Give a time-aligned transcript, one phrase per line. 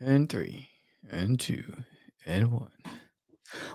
[0.00, 0.68] and three,
[1.10, 1.64] and two,
[2.24, 2.70] and one.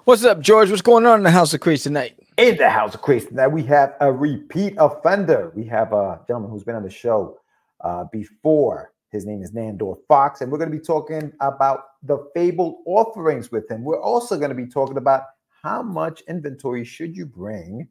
[0.03, 0.69] What's up, George?
[0.69, 2.19] What's going on in the House of Craze tonight?
[2.37, 5.51] In the House of Craze tonight, we have a repeat offender.
[5.55, 7.39] We have a gentleman who's been on the show
[7.81, 8.93] uh, before.
[9.11, 13.51] His name is Nandor Fox, and we're going to be talking about the fabled offerings
[13.51, 13.83] with him.
[13.83, 15.23] We're also going to be talking about
[15.63, 17.87] how much inventory should you bring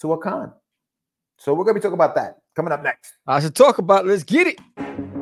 [0.00, 0.52] to a con.
[1.36, 3.14] So we're going to be talking about that coming up next.
[3.26, 4.04] I should talk about.
[4.04, 4.08] It.
[4.08, 5.21] Let's get it.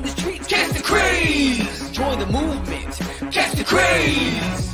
[0.91, 1.89] craze.
[1.91, 2.99] Join the movement,
[3.31, 4.67] catch the craze.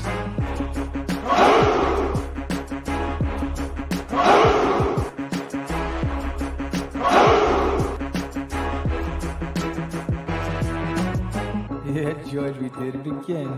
[11.85, 13.51] Yeah, George, we did it again.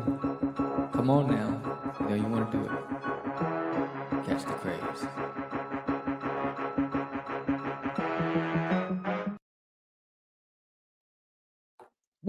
[0.93, 1.49] Come on now.
[2.09, 2.71] Yeah, you want to do it.
[4.25, 5.48] Catch the craze.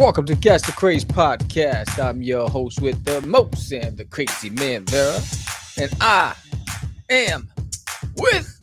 [0.00, 2.02] Welcome to Catch the Craze podcast.
[2.02, 5.20] I'm your host with the most and the crazy man, Vera.
[5.76, 6.34] And I
[7.10, 7.50] am
[8.16, 8.58] with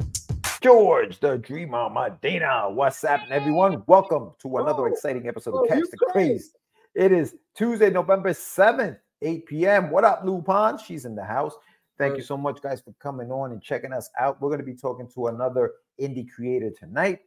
[0.63, 2.71] George, the Dreamer Medina.
[2.71, 3.83] What's happening, everyone?
[3.85, 5.97] Welcome to another exciting episode of oh, Catch the.
[6.09, 6.53] Craze.
[6.95, 9.91] It is Tuesday, November 7th, 8 p.m.
[9.91, 10.79] What up, Lou Pond?
[10.79, 11.53] She's in the house.
[11.99, 14.41] Thank you so much, guys, for coming on and checking us out.
[14.41, 17.19] We're going to be talking to another indie creator tonight.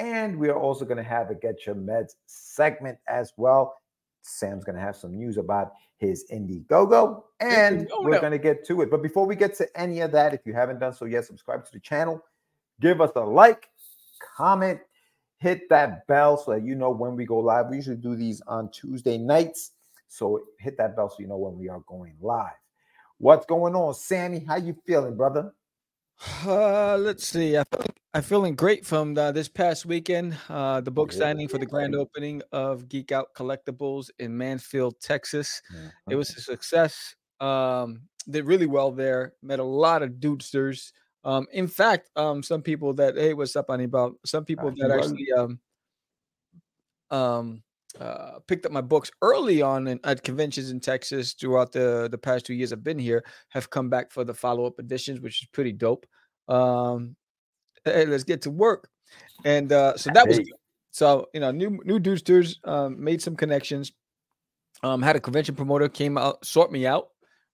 [0.00, 3.74] And we are also going to have a Get Your Meds segment as well.
[4.22, 8.80] Sam's going to have some news about his Indiegogo, and we're going to get to
[8.80, 8.90] it.
[8.90, 11.66] But before we get to any of that, if you haven't done so yet, subscribe
[11.66, 12.24] to the channel,
[12.80, 13.68] give us a like,
[14.38, 14.80] comment,
[15.36, 17.66] hit that bell so that you know when we go live.
[17.68, 19.72] We usually do these on Tuesday nights,
[20.08, 22.56] so hit that bell so you know when we are going live.
[23.18, 24.44] What's going on, Sammy?
[24.48, 25.52] How you feeling, brother?
[26.44, 27.56] Uh, let's see.
[27.56, 30.36] I feel, I'm feeling great from the, this past weekend.
[30.48, 31.18] Uh, the book Yeah.
[31.18, 35.62] signing for the grand opening of Geek Out Collectibles in Mansfield, Texas.
[36.08, 37.14] It was a success.
[37.40, 39.34] Um, did really well there.
[39.42, 40.92] Met a lot of dudesters.
[41.24, 43.84] Um, in fact, um, some people that hey, what's up, honey?
[43.84, 45.60] About some people that actually um,
[47.10, 47.62] um,
[47.98, 52.18] uh, picked up my books early on in, at conventions in Texas throughout the the
[52.18, 53.24] past two years I've been here.
[53.48, 56.06] Have come back for the follow up editions, which is pretty dope.
[56.48, 57.16] Um,
[57.84, 58.88] hey, let's get to work.
[59.44, 60.44] And uh, so that was Hey.
[60.90, 63.92] so you know new new dudesters um, made some connections.
[64.82, 67.08] Um, had a convention promoter came out sort me out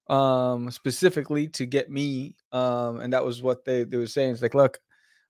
[0.08, 4.40] um specifically to get me um and that was what they they were saying it's
[4.40, 4.78] like look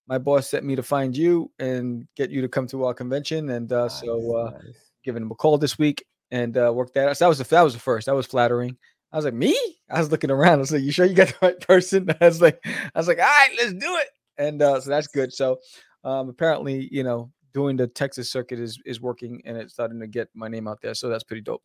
[0.06, 3.48] my boss sent me to find you and get you to come to our convention
[3.48, 4.85] and uh so uh Nice, nice.
[5.06, 7.16] Giving him a call this week and uh worked that out.
[7.16, 8.06] So that was the that was the first.
[8.06, 8.76] That was flattering.
[9.12, 9.56] I was like me?
[9.88, 10.54] I was looking around.
[10.54, 12.10] I was like you sure you got the right person?
[12.20, 14.08] I was like i was like all right let's do it.
[14.36, 15.32] And uh so that's good.
[15.32, 15.58] So
[16.04, 20.06] um apparently you know doing the texas circuit is is working and it's starting to
[20.06, 20.94] get my name out there.
[20.94, 21.62] So that's pretty dope.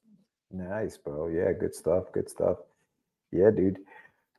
[0.51, 1.27] Nice, bro.
[1.27, 2.05] Yeah, good stuff.
[2.13, 2.57] Good stuff.
[3.31, 3.79] Yeah, dude.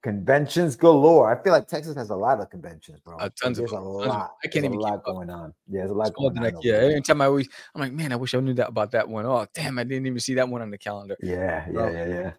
[0.02, 1.32] Conventions galore.
[1.32, 3.16] I feel like Texas has a lot of conventions, bro.
[3.18, 4.34] Uh, tons of a tons of- lot.
[4.42, 5.04] I can't There's even a lot up.
[5.04, 5.54] going on.
[5.68, 6.42] Yeah, there's a lot It's going on.
[6.44, 6.72] like, yeah.
[6.80, 6.90] there.
[6.90, 9.26] Anytime I always, I'm like, man, I wish I knew that about that one.
[9.26, 11.16] Oh, damn, I didn't even see that one on the calendar.
[11.22, 12.32] Yeah, yeah, yeah, yeah.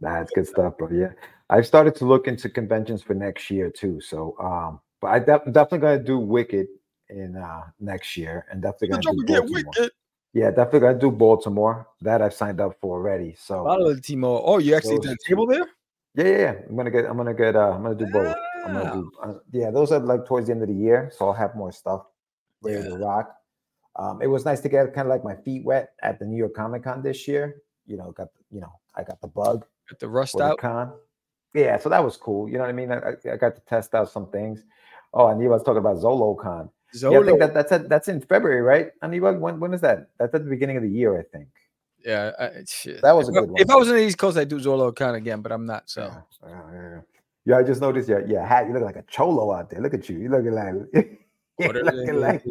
[0.00, 0.90] That's good stuff, bro.
[0.90, 1.12] Yeah,
[1.50, 4.00] I've started to look into conventions for next year too.
[4.00, 6.66] So, um, but I I'm definitely gonna do Wicked
[7.10, 9.62] in uh next year, and definitely gonna do Baltimore.
[9.76, 9.90] Wicked.
[10.34, 11.88] Yeah, definitely gonna do Baltimore.
[12.00, 13.34] That I've signed up for already.
[13.38, 14.40] So, Follow the Timo.
[14.44, 15.66] Oh, you actually Those did a table there?
[16.18, 16.54] Yeah, yeah, yeah.
[16.68, 17.04] I'm gonna get.
[17.06, 17.56] I'm gonna get.
[17.56, 18.34] Uh, I'm gonna do both.
[18.66, 19.12] I'm gonna do.
[19.22, 21.70] Uh, yeah, those are like towards the end of the year, so I'll have more
[21.72, 22.02] stuff
[22.62, 23.34] ready to rock.
[23.96, 26.36] Um, it was nice to get kind of like my feet wet at the New
[26.36, 27.62] York Comic Con this year.
[27.86, 29.64] You know, got you know, I got the bug.
[29.88, 30.58] Got the rust the out.
[30.58, 30.92] con.
[31.54, 32.48] Yeah, so that was cool.
[32.48, 32.92] You know what I mean?
[32.92, 32.98] I,
[33.32, 34.64] I- got to test out some things.
[35.14, 36.68] Oh, Aniba was talking about ZoloCon.
[36.94, 38.90] Yeah, I think that that's at, that's in February, right?
[39.02, 40.10] Aniba, when when is that?
[40.18, 41.48] That's at the beginning of the year, I think.
[42.04, 43.02] Yeah, I, shit.
[43.02, 44.58] That was a if, I- good If I was in the East Coast, I'd do
[44.58, 45.88] ZoloCon again, but I'm not.
[45.90, 47.00] So Yeah, yeah, yeah, yeah.
[47.44, 48.66] Yeah, I just noticed your yeah hat.
[48.66, 49.80] You look like a cholo out there.
[49.80, 50.18] Look at you.
[50.18, 50.74] You looking like
[51.58, 52.42] you're looking like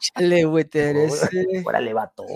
[0.00, 0.94] Chale with that.
[0.94, 2.26] Órale, vato.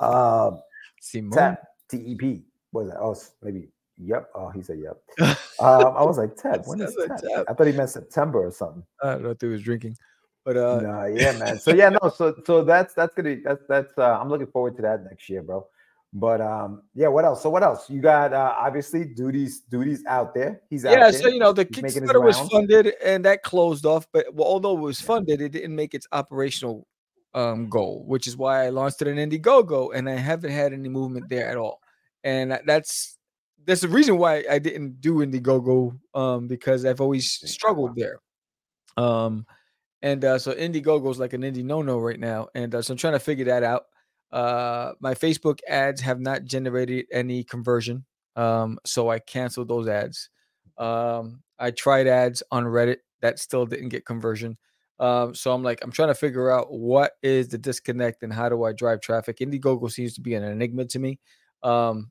[0.00, 0.60] um,
[1.02, 1.32] Simón.
[1.34, 2.42] tap TEP.
[2.70, 3.00] What is that?
[3.00, 3.68] Oh, maybe
[3.98, 4.28] Yep.
[4.34, 4.96] Oh, he said yep.
[5.60, 7.30] um, I was like, Ted, when is Sounds Ted?
[7.34, 7.44] Ted.
[7.48, 8.82] I thought he meant September or something.
[9.02, 9.96] I don't know if he was drinking,
[10.44, 11.58] but uh, no, yeah, man.
[11.58, 14.76] So yeah, no, so so that's that's gonna be that's that's uh I'm looking forward
[14.76, 15.66] to that next year, bro.
[16.12, 17.42] But um, yeah, what else?
[17.42, 17.90] So what else?
[17.90, 20.60] You got uh obviously Doodie's Doodie's out there.
[20.70, 21.10] He's out yeah.
[21.10, 21.20] there.
[21.20, 24.76] So you know the He's Kickstarter was funded and that closed off, but well, although
[24.76, 26.86] it was funded, it didn't make its operational
[27.32, 30.88] um goal, which is why I launched it in Indiegogo, and I haven't had any
[30.88, 31.80] movement there at all.
[32.22, 33.18] And that's
[33.66, 38.20] that's the reason why I didn't do Indiegogo, um, because I've always struggled there.
[38.96, 39.46] Um,
[40.04, 42.92] and uh, so Indiegogo is like an indie no no right now, and uh, so
[42.92, 43.84] I'm trying to figure that out.
[44.30, 48.04] Uh, my Facebook ads have not generated any conversion,
[48.36, 50.28] um, so I canceled those ads.
[50.76, 54.58] Um, I tried ads on Reddit that still didn't get conversion.
[55.00, 58.50] Um, so I'm like, I'm trying to figure out what is the disconnect and how
[58.50, 59.38] do I drive traffic.
[59.38, 61.18] Indiegogo seems to be an enigma to me.
[61.62, 62.10] Um,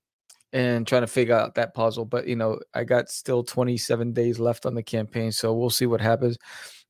[0.52, 2.06] and trying to figure out that puzzle.
[2.06, 5.86] But you know, I got still 27 days left on the campaign, so we'll see
[5.86, 6.38] what happens.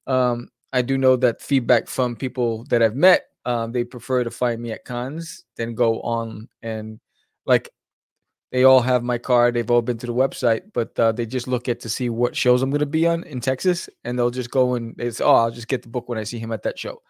[0.08, 4.32] Um, I do know that feedback from people that I've met, um, they prefer to
[4.32, 7.00] find me at cons than go on and
[7.46, 7.70] like
[8.52, 9.56] they all have my card.
[9.56, 12.36] They've all been to the website, but uh, they just look at to see what
[12.36, 15.24] shows I'm going to be on in Texas, and they'll just go and they say,
[15.24, 17.02] "Oh, I'll just get the book when I see him at that show."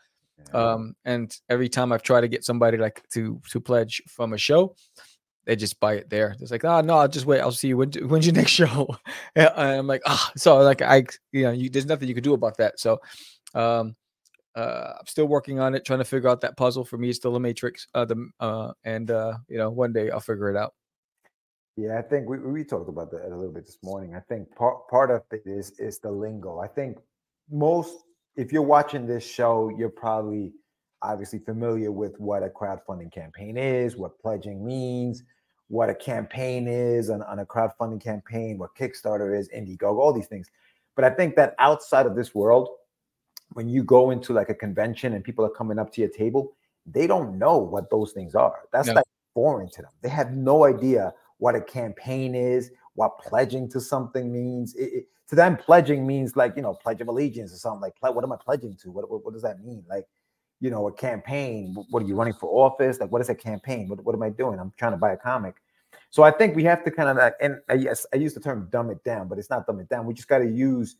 [0.54, 0.72] Yeah.
[0.72, 4.38] Um, and every time I've tried to get somebody like to to pledge from a
[4.38, 4.76] show,
[5.46, 6.36] they just buy it there.
[6.40, 7.42] It's like, oh no, I'll just wait.
[7.42, 7.78] I'll see you.
[7.78, 8.96] When, when's your next show?
[9.36, 12.34] and I'm like, ah, so like I, you know, you, there's nothing you can do
[12.34, 12.80] about that.
[12.80, 13.00] So,
[13.54, 13.96] um,
[14.56, 16.86] uh, I'm still working on it, trying to figure out that puzzle.
[16.86, 17.88] For me, it's still a matrix.
[17.94, 20.74] Uh, the uh, and uh, you know, one day I'll figure it out.
[21.76, 24.16] Yeah, I think we, we talked about that a little bit this morning.
[24.16, 26.60] I think part part of it is is the lingo.
[26.60, 26.98] I think
[27.50, 28.06] most
[28.36, 30.54] if you're watching this show, you're probably
[31.02, 35.24] obviously familiar with what a crowdfunding campaign is, what pledging means,
[35.68, 40.28] what a campaign is on, on a crowdfunding campaign, what Kickstarter is, Indiegogo, all these
[40.28, 40.50] things.
[40.96, 42.70] But I think that outside of this world,
[43.54, 46.54] when you go into like a convention and people are coming up to your table,
[46.86, 48.62] they don't know what those things are.
[48.72, 48.96] That's No.
[48.96, 49.92] like foreign to them.
[50.02, 54.76] They have no idea what a campaign is, what pledging to something means.
[54.76, 57.96] It, it- to them, pledging means like you know, pledge of allegiance or something like.
[58.02, 58.92] What am I pledging to?
[58.92, 59.84] What, what what does that mean?
[59.90, 60.06] Like,
[60.60, 61.74] you know, a campaign.
[61.90, 63.00] What are you running for office?
[63.00, 63.88] Like, what is a campaign?
[63.88, 64.60] What what am I doing?
[64.60, 65.56] I'm trying to buy a comic.
[66.10, 68.42] So I think we have to kind of like, and I, yes, I use the
[68.42, 70.06] term dumb it down, but it's not dumb it down.
[70.06, 70.98] We just got to use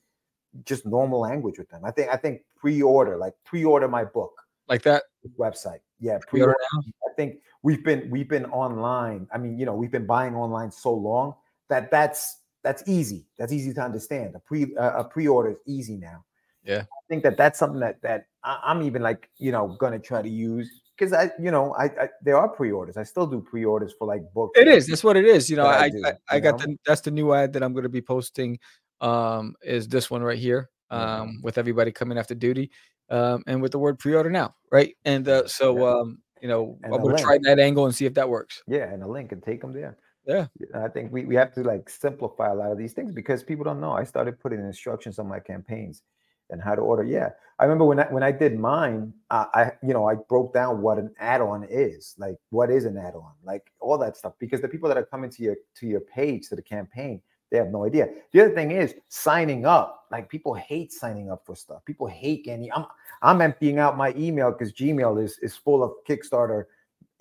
[0.66, 1.84] just normal language with them.
[1.86, 4.34] I think I think pre-order, like pre-order my book
[4.68, 5.04] Like that.
[5.38, 5.80] website.
[6.00, 6.56] Yeah, Pre-order.
[6.74, 9.28] I think we've been we've been online.
[9.34, 11.36] I mean, you know, we've been buying online so long
[11.70, 13.26] that that's that's easy.
[13.38, 14.36] That's easy to understand.
[14.36, 16.24] A pre uh, a pre-order is easy now.
[16.64, 16.82] Yeah.
[16.82, 20.22] I think that that's something that that I, I'm even like you know gonna try
[20.22, 22.98] to use because I you know I, I there are pre-orders.
[22.98, 24.58] I still do pre-orders for like books.
[24.60, 24.88] It is.
[24.88, 25.50] That's what it is.
[25.50, 26.66] You know, I I do, I, I got know?
[26.68, 28.60] the that's the new ad that I'm going to be posting.
[29.02, 30.70] Um, is this one right here?
[30.90, 32.70] Um, with everybody coming after Doodie,
[33.10, 34.96] um, and with the word pre-order now, right?
[35.06, 38.06] And uh, so, um, you know, And I'm going to try that angle and see
[38.06, 38.62] if that works.
[38.68, 39.98] Yeah, and a link and take them there.
[40.26, 40.46] Yeah.
[40.76, 43.64] I think we, we have to like simplify a lot of these things because people
[43.64, 43.92] don't know.
[43.92, 46.04] I started putting instructions on my campaigns
[46.50, 47.04] and how to order.
[47.04, 47.30] Yeah,
[47.60, 50.82] I remember when I when I did mine, uh, I you know I broke down
[50.82, 54.34] what an add-on is, like what is an add-on, like all that stuff.
[54.40, 57.22] Because the people that are coming to your to your page to the campaign,
[57.54, 58.10] they have no idea.
[58.32, 60.06] The other thing is signing up.
[60.12, 61.86] Like people hate signing up for stuff.
[61.86, 62.70] People hate getting.
[62.74, 62.86] I'm
[63.22, 66.66] I'm emptying out my email because Gmail is is full of Kickstarter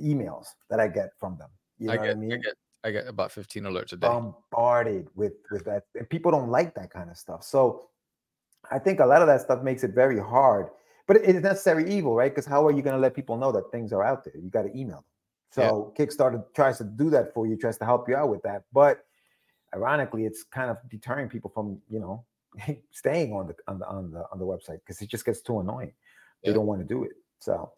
[0.00, 1.50] emails that I get from them.
[1.78, 2.32] You know I what I mean?
[2.32, 2.54] I get,
[2.84, 4.08] I get about 15 alerts a day.
[4.08, 7.88] bombarded with with that and people don't like that kind of stuff so
[8.72, 10.66] i think a lot of that stuff makes it very hard
[11.06, 13.52] but it- it's necessary evil right because how are you going to let people know
[13.52, 15.04] that things are out there you got to email them
[15.62, 15.68] Yeah.
[15.68, 18.64] so kickstarter tries to do that for you tries to help you out with that
[18.72, 19.04] but
[19.74, 22.24] ironically it's kind of deterring people from you know
[22.90, 25.60] staying on the on the on the on the website because it just gets too
[25.60, 25.92] annoying
[26.44, 27.72] they don't want to do it so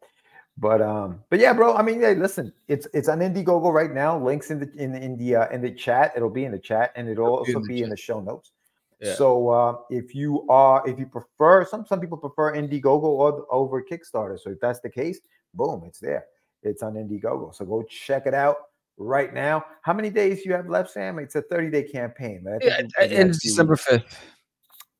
[0.56, 1.74] but um, but yeah, bro.
[1.74, 4.16] I mean, hey, listen, it's it's on Indiegogo right now.
[4.18, 6.12] Links in the in the in the uh, in the chat.
[6.14, 7.96] It'll be in the chat, and it'll It'll be in also the be in the
[7.96, 8.52] show notes.
[9.00, 9.14] Yeah.
[9.14, 13.82] So uh, if you are if you prefer some some people prefer Indiegogo or, over
[13.82, 14.38] Kickstarter.
[14.38, 15.20] So if that's the case,
[15.54, 16.26] boom, it's there.
[16.62, 17.52] It's on Indiegogo.
[17.52, 18.56] So go check it out
[18.96, 19.64] right now.
[19.82, 21.18] How many days you have left, Sam?
[21.18, 22.42] It's a 30 day campaign.
[22.44, 22.60] Right?
[22.62, 24.18] Yeah, think it we- we had ends December 5th.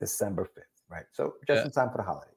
[0.00, 0.64] December 5th.
[0.90, 1.04] Right.
[1.12, 1.64] So just Yeah.
[1.64, 2.30] in time for the holidays.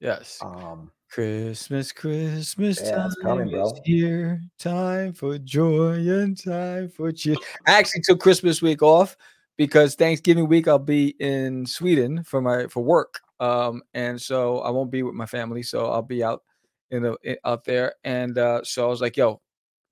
[0.00, 0.38] Yes.
[0.42, 4.42] Um, Christmas, Christmas Yeah, time coming, is here.
[4.58, 7.36] Time for joy and time for cheer.
[7.66, 9.16] I actually took Christmas week off
[9.56, 13.20] because Thanksgiving week I'll be in Sweden for my for work.
[13.40, 16.42] Um, and so I won't be with my family, so I'll be out
[16.90, 17.94] in the i- out there.
[18.04, 19.40] And uh, so I was like, yo,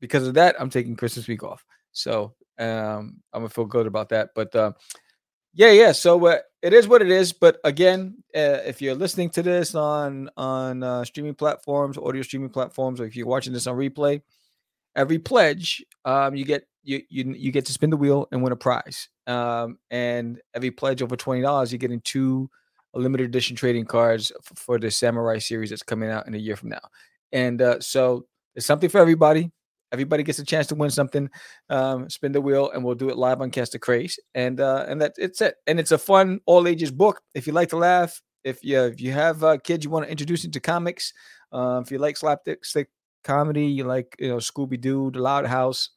[0.01, 1.65] because of that, I'm taking Christmas week off.
[1.93, 4.31] So Um, I'm gonna feel good about that.
[4.35, 4.73] But uh,
[5.53, 5.93] yeah, yeah.
[5.93, 7.33] So uh, it is what it is.
[7.33, 12.49] But again, uh, if you're listening to this on on uh, streaming platforms, audio streaming
[12.51, 14.23] platforms, or if you're watching this on replay,
[14.95, 18.53] every pledge, um, you get you you you get to spin the wheel and win
[18.53, 19.09] a prize.
[19.27, 22.49] Um, and every pledge over twenty dollars, you're getting two
[22.95, 26.57] limited edition trading cards f- for the Samurai series that's coming out in a year
[26.57, 26.89] from now.
[27.33, 29.53] And uh, so there's something for everybody.
[29.93, 31.31] Everybody gets a chance to win something.
[31.71, 34.19] Um, spin the wheel, and we'll do it live on Catch the Craze.
[34.35, 35.55] And uh, and that it's it.
[35.67, 37.21] And it's a fun all ages book.
[37.35, 40.11] If you like to laugh, if you if you have uh, kids you want to
[40.11, 41.13] introduce into comics,
[41.53, 42.89] uh, if you like slapstick
[43.25, 45.91] comedy, you like you know Scooby Doo, The Loud House,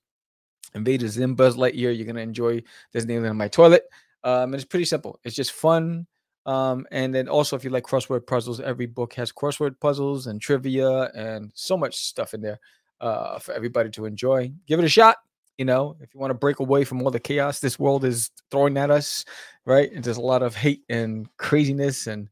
[0.75, 2.61] Invader Zim, Buzz Lightyear, you're gonna enjoy
[2.93, 3.83] Disney in my toilet.
[4.23, 5.19] Um, and it's pretty simple.
[5.23, 6.05] It's just fun.
[6.45, 10.41] Um, and then also if you like crossword puzzles, every book has crossword puzzles and
[10.41, 12.59] trivia and so much stuff in there
[13.01, 14.51] uh, for everybody to enjoy.
[14.67, 15.17] Give it a shot.
[15.57, 18.31] You know, if you want to break away from all the chaos this world is
[18.49, 19.25] throwing at us,
[19.65, 19.91] right?
[19.91, 22.29] And there's a lot of hate and craziness and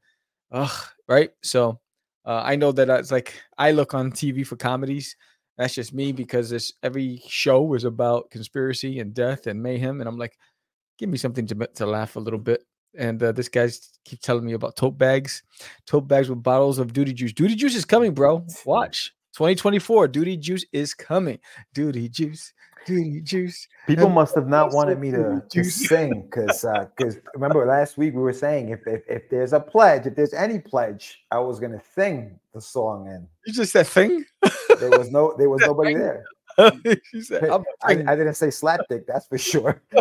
[0.51, 0.71] ugh,
[1.09, 1.31] right?
[1.43, 1.79] So
[2.25, 5.15] uh, I know that it's like I look on TV for comedies.
[5.57, 10.07] That's just me because this every show is about conspiracy and death and mayhem, and
[10.07, 10.37] I'm like,
[10.97, 12.63] give me something to to laugh a little bit.
[12.97, 15.43] And uh, this guy's keep telling me about tote bags,
[15.85, 17.33] tote bags with bottles of Doodie juice.
[17.33, 18.45] Doodie juice is coming, bro.
[18.65, 20.07] Watch 2024.
[20.07, 21.37] Doodie juice is coming.
[21.75, 22.53] Doodie juice.
[22.87, 23.67] Doodie juice.
[23.85, 26.65] People must have not wanted me to, to sing because
[26.97, 30.33] because remember last week we were saying if, if if there's a pledge, if there's
[30.33, 34.25] any pledge, I was gonna sing the song and You just said thing.
[34.79, 36.25] there was no there was nobody there.
[37.11, 37.51] she said,
[37.83, 37.91] I.
[37.91, 39.83] I didn't say slapdick, that's for sure.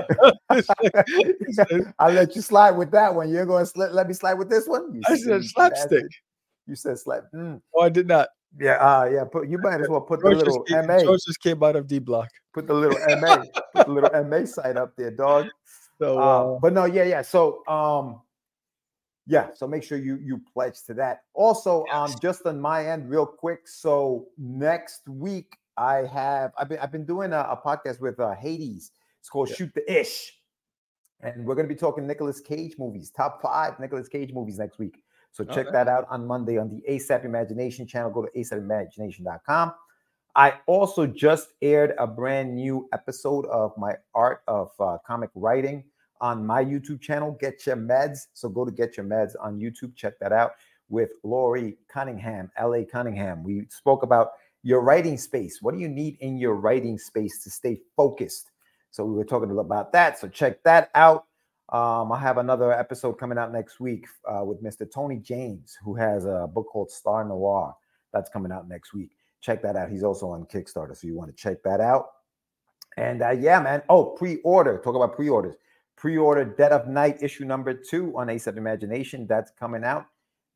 [1.99, 3.29] I'll let you slide with that one.
[3.29, 4.95] You're going to let me slide with this one.
[4.95, 6.07] You I said slapstick.
[6.67, 7.25] You said slap.
[7.35, 7.61] mm.
[7.75, 8.29] Oh, I did not.
[8.59, 9.25] Yeah, uh, yeah.
[9.25, 11.87] Put you might as well put the little came, MA, George just came out of
[11.87, 12.29] D block.
[12.55, 13.45] put the little MA,
[13.75, 15.47] put the little MA side up there, dog.
[15.99, 17.23] So, Uh, uh, but no, yeah, yeah.
[17.23, 18.21] So um
[19.27, 21.23] yeah, so make sure you you pledge to that.
[21.33, 23.67] Also, um, just on my end, real quick.
[23.67, 28.35] So next week I have I've been I've been doing a, a podcast with uh
[28.35, 28.93] Hades.
[29.21, 29.57] It's called Yeah.
[29.57, 30.35] Shoot the Ish.
[31.21, 35.03] And we're gonna be talking Nicolas Cage movies, top five Nicolas Cage movies next week.
[35.37, 38.11] So check that out on Monday on the ASAP Imagination channel.
[38.11, 39.75] Go to asapimagination.com.
[40.35, 45.85] I also just aired a brand new episode of my art of uh, comic writing
[46.23, 48.29] on my YouTube channel, Get Your Meds.
[48.33, 50.53] So go to Get Your Meds on YouTube, check that out
[50.89, 53.45] with Lori Cunningham, LA Cunningham.
[53.45, 54.31] We spoke about
[54.63, 55.61] your writing space.
[55.61, 58.53] What do you need in your writing space to stay focused?
[58.91, 60.19] So we were talking about that.
[60.19, 61.27] So check that out.
[61.71, 64.89] Um, I have another episode coming out next week uh, with Mr.
[64.91, 67.75] Tony James, who has a book called Star Noir
[68.13, 69.11] that's coming out next week.
[69.41, 69.91] Check that out.
[69.91, 72.07] He's also on Kickstarter, so you want to check that out.
[72.97, 73.83] And uh, yeah, man.
[73.89, 74.81] Oh, pre-order.
[74.83, 75.57] Talk about pre-orders.
[75.97, 79.27] Pre-order Dead of Night issue number two on ASAP Imagination.
[79.27, 80.07] That's coming out.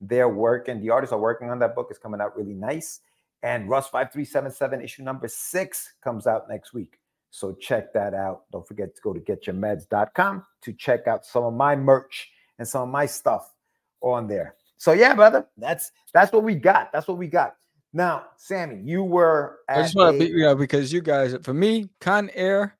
[0.00, 0.80] They're working.
[0.80, 1.88] The artists are working on that book.
[1.90, 3.00] It's coming out really nice.
[3.42, 6.99] And Russ five three seven seven issue number six comes out next week.
[7.30, 8.42] So check that out.
[8.50, 12.82] Don't forget to go to getyourmeds.com to check out some of my merch and some
[12.82, 13.52] of my stuff
[14.00, 14.56] on there.
[14.76, 16.92] So yeah, brother, that's that's what we got.
[16.92, 17.54] That's what we got.
[17.92, 21.52] Now, Sammy, you were I just want to be, you know, because you guys, for
[21.52, 22.76] me, Con Air,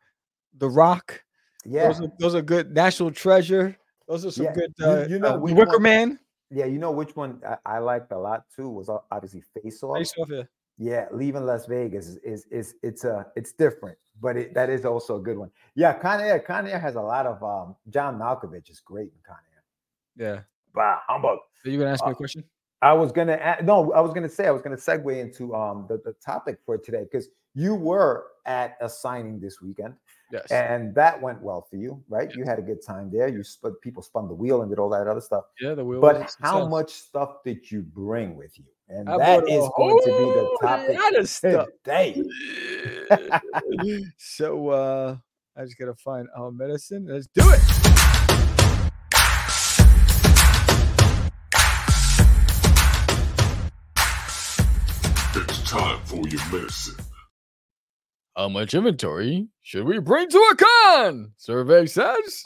[0.56, 1.22] The Rock,
[1.64, 2.72] yeah, those, are, those are good.
[2.74, 3.76] National Treasure,
[4.08, 4.72] those are some Yeah, good.
[4.78, 6.18] you- Uh, you know uh, which Wicker one- Man.
[6.50, 6.64] yeah.
[6.66, 9.98] You know which one I, I liked a lot too was obviously Face Off.
[9.98, 10.42] Face off, yeah.
[10.78, 14.84] Yeah, leaving Las Vegas is is, is it's a it's different, but it, that is
[14.84, 15.50] also a good one.
[15.74, 19.20] Yeah, Con Air, Con Air has a lot of um John Malkovich is great in
[19.26, 19.64] Con Air.
[20.16, 20.40] Yeah.
[20.74, 21.38] Bah, humbug.
[21.64, 22.44] Are you gonna ask me Uh, a question?
[22.82, 25.86] I was gonna add, no, I was gonna say I was gonna segue into um
[25.88, 29.94] the, the topic for today because you were at a signing this weekend
[30.32, 30.50] Yes.
[30.50, 32.32] and that went well for you, right?
[32.34, 33.28] You had a good time there.
[33.28, 35.44] You spun people spun the wheel and did all that other stuff.
[35.60, 36.00] yeah, the wheel.
[36.00, 36.70] But how success.
[36.70, 38.64] much stuff did you bring with you?
[38.88, 41.68] And I that brought a is going to be the topic lot of stuff.
[41.84, 42.22] today.
[44.18, 45.16] so uh
[45.56, 47.06] I just gotta find our medicine.
[47.08, 47.60] Let's do it.
[55.36, 57.04] It's time for your medicine.
[58.40, 61.32] How much inventory should we bring to a con?
[61.36, 62.42] Survey says.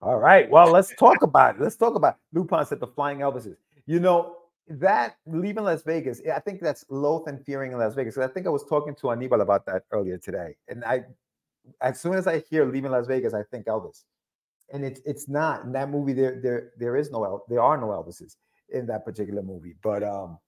[0.00, 0.48] All right.
[0.48, 1.60] Well, let's talk about it.
[1.60, 3.56] Let's talk about Lupin said the flying Elvises.
[3.86, 4.36] You know,
[4.68, 8.16] that leaving Las Vegas, I think that's loath and fearing in Las Vegas.
[8.16, 10.54] I think I was talking to Anibal about that earlier today.
[10.68, 11.06] And I
[11.80, 14.04] as soon as I hear leaving Las Vegas, I think Elvis.
[14.72, 16.12] And it's it's not in that movie.
[16.12, 18.36] There there there is no El, there are no Elvises
[18.68, 19.74] in that particular movie.
[19.82, 20.38] But um,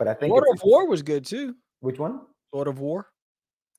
[0.00, 1.54] but I think Lord of War was good too.
[1.78, 2.22] Which one?
[2.52, 3.06] Lord of War.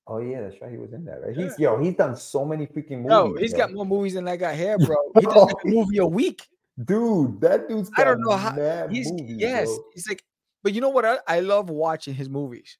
[0.07, 0.71] Oh yeah, that's right.
[0.71, 1.35] He was in that, right?
[1.35, 3.09] He's yo, he's done so many freaking movies.
[3.09, 3.57] No, he's yo.
[3.59, 4.95] got more movies than I got hair, bro.
[5.19, 6.47] He does like a movie a week.
[6.83, 7.39] dude.
[7.41, 9.67] That dude's I don't know how he's movies, yes.
[9.67, 9.83] yo.
[9.93, 10.23] He's like,
[10.63, 11.05] but you know what?
[11.05, 12.77] I, I love watching his movies.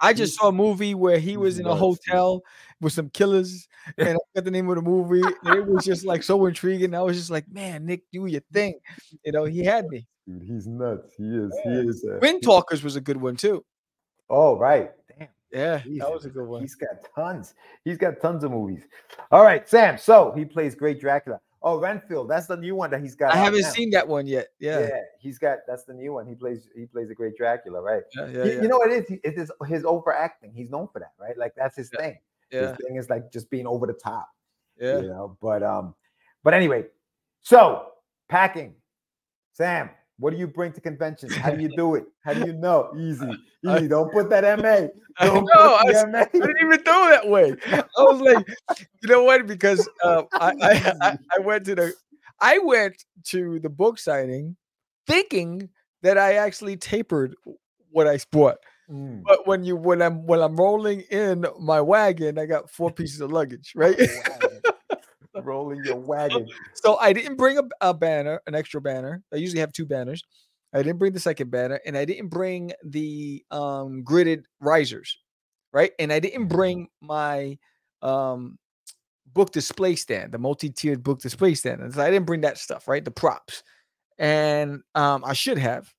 [0.00, 2.42] I just He's- saw a movie where he was in a hotel
[2.80, 3.66] with some killers,
[3.96, 5.22] and I forgot the name of the movie.
[5.44, 6.94] it was just like so intriguing.
[6.94, 8.78] I was just like, man, Nick, do your thing.
[9.24, 10.06] You know, he had me.
[10.28, 11.14] Dude, he's nuts.
[11.16, 11.58] He is.
[11.64, 12.04] He is.
[12.04, 13.64] A, Wind Talkers was a good one too.
[14.30, 14.90] Oh right.
[15.52, 16.60] Yeah, Jesus, that was a good one.
[16.60, 17.54] He's got tons.
[17.84, 18.82] He's got tons of movies.
[19.30, 19.96] All right, Sam.
[19.96, 21.40] So he plays Great Dracula.
[21.62, 22.28] Oh, Renfield.
[22.30, 23.32] That's the new one that he's got.
[23.32, 23.68] I haven't now.
[23.70, 24.48] seen that one yet.
[24.60, 24.80] Yeah.
[24.80, 25.58] Yeah, he's got.
[25.66, 26.26] That's the new one.
[26.26, 26.68] He plays.
[26.76, 28.02] He plays a Great Dracula, right?
[28.14, 28.44] yeah, yeah.
[28.44, 29.18] You- yeah, You know what it is?
[29.24, 30.52] It is his overacting.
[30.54, 31.36] He's known for that, right?
[31.36, 32.00] Like that's his Yeah.
[32.00, 32.18] thing.
[32.52, 34.28] yeah, His thing is like just being over the top.
[34.80, 35.00] yeah.
[35.00, 35.36] You know.
[35.40, 35.94] But um.
[36.44, 36.84] But anyway,
[37.40, 37.92] so
[38.28, 38.74] packing.
[39.54, 41.34] Sam, what do you bring to conventions?
[41.36, 42.06] How do you do it?
[42.24, 42.92] How do you know?
[42.98, 43.30] Easy,
[43.64, 43.88] easy.
[43.88, 44.88] Don't put that MA.
[45.20, 46.18] I Don't know, put I MA.
[46.18, 47.54] I didn't even know that way.
[47.66, 48.46] I was like,
[49.02, 49.46] you know what?
[49.46, 51.92] Because uh, I, I, I I went to the
[52.40, 54.56] I went to the book signing
[55.06, 55.68] thinking
[56.02, 57.34] that I actually tapered
[57.90, 58.58] what I bought.
[58.90, 59.22] Mm.
[59.24, 63.20] But when you when I'm when I'm rolling in my wagon, I got four pieces
[63.20, 63.98] of luggage, right?
[63.98, 64.47] Wagon.
[65.48, 66.46] Rolling your wagon.
[66.74, 69.22] so I didn't bring a, a banner, an extra banner.
[69.32, 70.22] I usually have two banners.
[70.74, 75.16] I didn't bring the second banner, and I didn't bring the um gridded risers,
[75.72, 75.92] right?
[75.98, 77.58] And I didn't bring my
[78.02, 78.58] um
[79.32, 81.80] book display stand, the multi-tiered book display stand.
[81.80, 83.04] And so I didn't bring that stuff, right?
[83.04, 83.62] The props.
[84.18, 85.92] And um I should have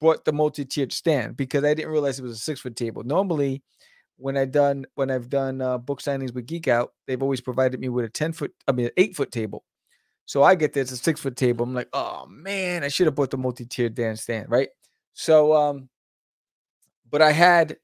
[0.00, 3.02] brought the multi-tiered stand because I didn't realize it was a six foot table.
[3.02, 3.62] Normally,
[4.16, 7.80] when I done when I've done uh, book signings with Geek Out, they've always provided
[7.80, 9.64] me with a ten foot, I mean, an eight foot table.
[10.24, 11.64] So I get this a six foot table.
[11.64, 14.70] I'm like, oh man, I should have bought the multi-tiered dance stand, right?
[15.12, 15.88] So, um,
[17.10, 17.76] but I had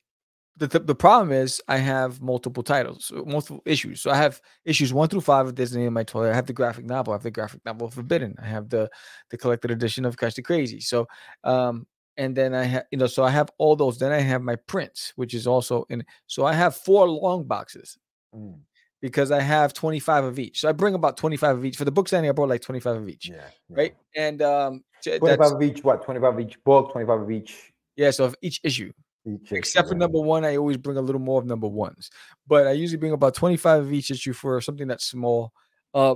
[0.57, 4.01] the, the the problem is I have multiple titles, multiple issues.
[4.01, 6.33] So I have issues one through five of Disney in my toilet.
[6.33, 7.13] I have the graphic novel.
[7.13, 8.35] I have the graphic novel Forbidden.
[8.43, 8.91] I have the
[9.31, 10.81] the collected edition of Catch the Crazy.
[10.81, 11.07] So,
[11.45, 13.99] um, and then I have you know, so I have all those.
[13.99, 16.05] Then I have my prints, which is also in.
[16.27, 17.99] So I have four long boxes
[18.35, 18.61] Mm.
[19.03, 20.61] because I have 25 of each.
[20.61, 21.77] So I bring about 25 of each.
[21.77, 23.29] For the book signing, I brought like 25 of each.
[23.29, 23.37] Yeah.
[23.69, 23.77] yeah.
[23.77, 23.95] Right.
[24.17, 26.03] And um 25 of each, what?
[26.05, 27.73] 25 of each book, 25 of each.
[27.97, 28.93] yeah, so of each issue.
[29.27, 32.11] each Except for issue, number one, I always bring a little more of number ones.
[32.47, 35.53] But I usually bring about 25 of each issue for something that's small
[35.95, 36.15] uh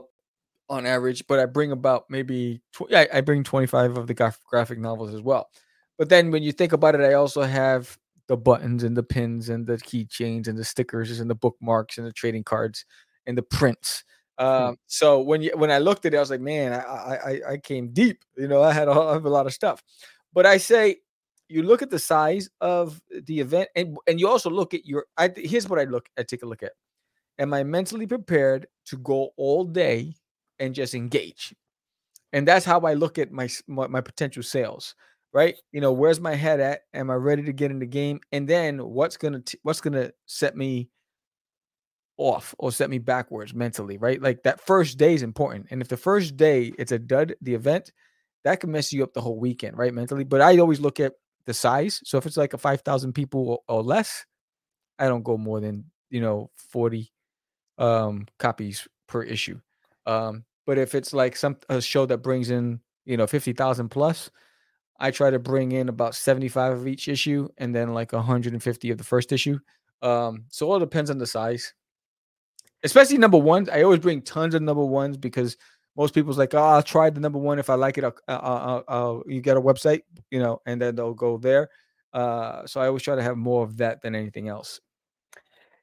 [0.69, 1.27] on average.
[1.27, 5.13] But I bring about maybe tw- yeah, I bring 25 of the graph- graphic novels
[5.15, 5.51] as well.
[5.99, 9.49] But then when you think about it, I also have the buttons and the pins
[9.49, 12.85] and the keychains and the stickers and the bookmarks and the trading cards
[13.27, 14.05] and the prints.
[14.39, 17.31] Um, so when you when I looked at it, I was like, man, I I
[17.31, 18.23] I- I came deep.
[18.37, 19.83] You know, I had a, I have a lot of stuff.
[20.35, 20.97] But I say,
[21.49, 25.07] you look at the size of the event, and and you also look at your.
[25.17, 26.09] I here's what I look.
[26.19, 26.73] I take a look at.
[27.39, 30.15] Am I mentally prepared to go all day
[30.59, 31.55] and just engage?
[32.33, 34.95] And that's how I look at my my, my potential sales.
[35.33, 35.57] Right?
[35.73, 36.83] You know, where's my head at?
[36.95, 38.21] Am I ready to get in the game?
[38.33, 40.89] And then what's gonna t- what's gonna set me
[42.17, 44.21] off or set me backwards mentally, right?
[44.21, 45.67] Like that first day is important.
[45.71, 47.93] And if the first day it's a dud, the event,
[48.45, 49.93] that can mess you up the whole weekend, right?
[49.93, 50.25] Mentally.
[50.25, 51.15] But I always look at
[51.47, 52.01] the size.
[52.05, 54.25] So if it's like a 5,000 people or, or less,
[54.99, 57.13] I don't go more than, you know, 40
[57.79, 59.61] um copies per issue.
[60.07, 64.31] Um, but if it's like some a show that brings in, you know, 50,000 plus,
[64.99, 68.99] I try to bring in about 75 of each issue and then like 150 of
[68.99, 69.59] the first issue.
[70.03, 71.75] Um, so it all depends on the size
[72.87, 73.69] especially number ones.
[73.69, 75.57] I always bring tons of number ones because
[75.97, 77.59] most people's like, oh, I'll try the number one.
[77.59, 80.95] If I like it, I'll, I'll, I'll, you get a website, you know, and then
[80.95, 81.69] they'll go there.
[82.13, 84.81] Uh, so I always try to have more of that than anything else.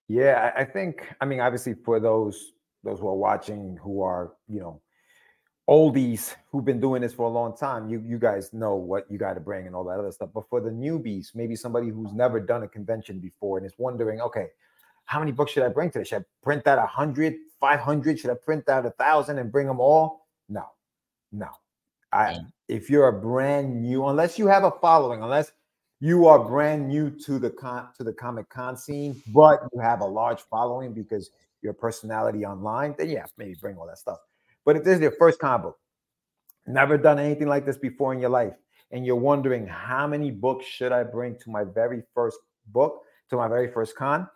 [0.07, 1.07] Yeah, I think.
[1.21, 2.51] I mean, obviously, for those
[2.83, 4.81] those who are watching, who are you know
[5.69, 9.17] oldies who've been doing this for a long time, you you guys know what you
[9.17, 10.29] got to bring and all that other stuff.
[10.33, 14.19] But for the newbies, maybe somebody who's never done a convention before and is wondering,
[14.21, 14.47] okay,
[15.05, 16.05] how many books should I bring today?
[16.05, 18.19] Should I print out 100, 500?
[18.19, 20.27] Should I print out a thousand and bring them all?
[20.49, 20.65] No,
[21.31, 21.47] no.
[22.11, 25.51] I if you're a brand new, unless you have a following, unless
[25.99, 30.01] you are brand new to the con to the comic con scene, but you have
[30.01, 34.19] a large following because your personality online, then yeah, maybe bring all that stuff.
[34.65, 35.79] But if this is your first comic book,
[36.67, 38.53] never done anything like this before in your life,
[38.91, 43.37] and you're wondering how many books should I bring to my very first book, to
[43.37, 44.27] my very first con,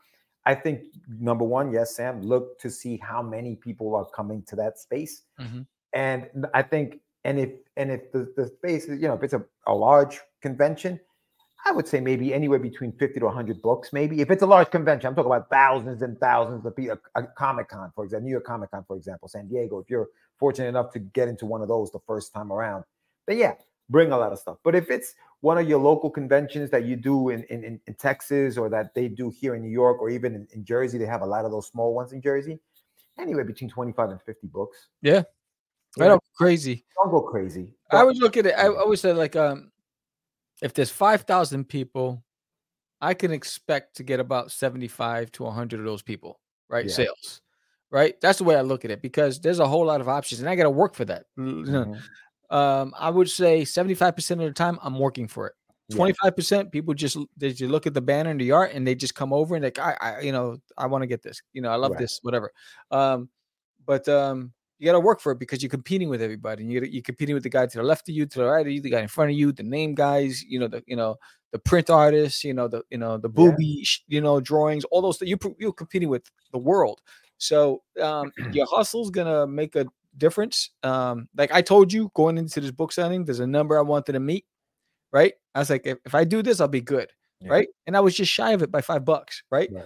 [0.48, 4.56] I think number one, yes, Sam, look to see how many people are coming to
[4.56, 5.24] that space.
[5.40, 5.68] Mhm.
[5.94, 9.34] And I think, and if and if the, the space is, you know, if it's
[9.34, 11.00] a, a large convention,
[11.66, 14.22] I would say maybe anywhere between 50 to 100 books, maybe.
[14.22, 16.98] If it's a large convention, I'm talking about thousands and thousands of people.
[17.16, 19.80] A, Comic Con, for example, New York Comic Con, for example, San Diego.
[19.80, 22.84] If you're fortunate enough to get into one of those the first time around,
[23.26, 23.56] then yeah,
[23.90, 24.58] bring a lot of stuff.
[24.64, 28.58] But if it's one of your local conventions that you do in, in, in Texas
[28.58, 31.22] or that they do here in New York or even in, in Jersey, they have
[31.22, 32.60] a lot of those small ones in Jersey,
[33.20, 34.88] anywhere between 25 and 50 books.
[35.02, 35.24] Yeah.
[36.00, 36.86] I know, crazy.
[36.96, 37.74] Don't go crazy.
[37.90, 38.54] I would look at it.
[38.58, 39.72] I always said like um
[40.62, 42.24] if there's 5,000 people,
[43.02, 46.40] I can expect to get about 75 to 100 of those people,
[46.70, 46.86] right?
[46.86, 46.94] Yeah.
[46.94, 47.42] Sales,
[47.92, 48.20] right?
[48.22, 50.50] That's the way I look at it because there's a whole lot of options and
[50.50, 51.26] I got to work for that.
[51.38, 52.56] Mm-hmm.
[52.56, 55.54] Um, I would say 75% of the time I'm working for it.
[55.92, 59.16] 25% people just they just look at the banner in the art and they just
[59.16, 61.70] come over and like I, I you know I want to get this you know
[61.70, 62.00] I love right.
[62.02, 62.52] this whatever
[62.92, 63.30] um
[63.86, 66.64] but um you got to work for it because you're competing with everybody.
[66.64, 68.66] And you're, you're competing with the guy to the left of you, to the right
[68.66, 70.96] of you, the guy in front of you, the name guys, you know, the you
[70.96, 71.16] know
[71.52, 74.16] the print artists, you know the you know the booby, yeah.
[74.16, 75.20] you know drawings, all those.
[75.22, 77.02] You you're competing with the world.
[77.38, 79.88] So um, your hustle's gonna make a
[80.18, 80.72] difference.
[80.84, 84.14] Um, like I told you, going into this book signing, there's a number I wanted
[84.14, 84.46] to meet.
[85.12, 85.34] Right?
[85.56, 87.10] I was like, if, if I do this, I'll be good.
[87.42, 87.50] Yeah.
[87.50, 87.68] Right?
[87.88, 89.42] And I was just shy of it by five bucks.
[89.50, 89.70] Right?
[89.72, 89.86] right.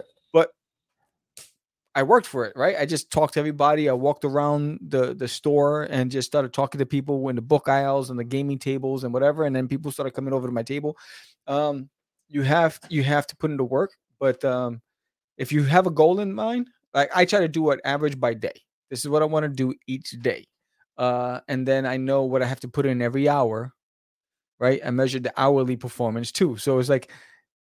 [1.94, 2.76] I worked for it, right?
[2.80, 3.90] I just talked to everybody.
[3.90, 7.68] I walked around the the store and just started talking to people in the book
[7.68, 9.44] aisles and the gaming tables and whatever.
[9.44, 10.98] And then people started coming over to my table.
[11.48, 11.90] Um,
[12.30, 14.82] you have you have to put into work, but um,
[15.38, 18.36] if you have a goal in mind, like I try to do what average by
[18.36, 18.54] day.
[18.90, 20.46] This is what I want to do each day,
[20.98, 23.74] uh, and then I know what I have to put in every hour,
[24.60, 24.82] right?
[24.86, 26.58] I measure the hourly performance too.
[26.58, 27.12] So it's like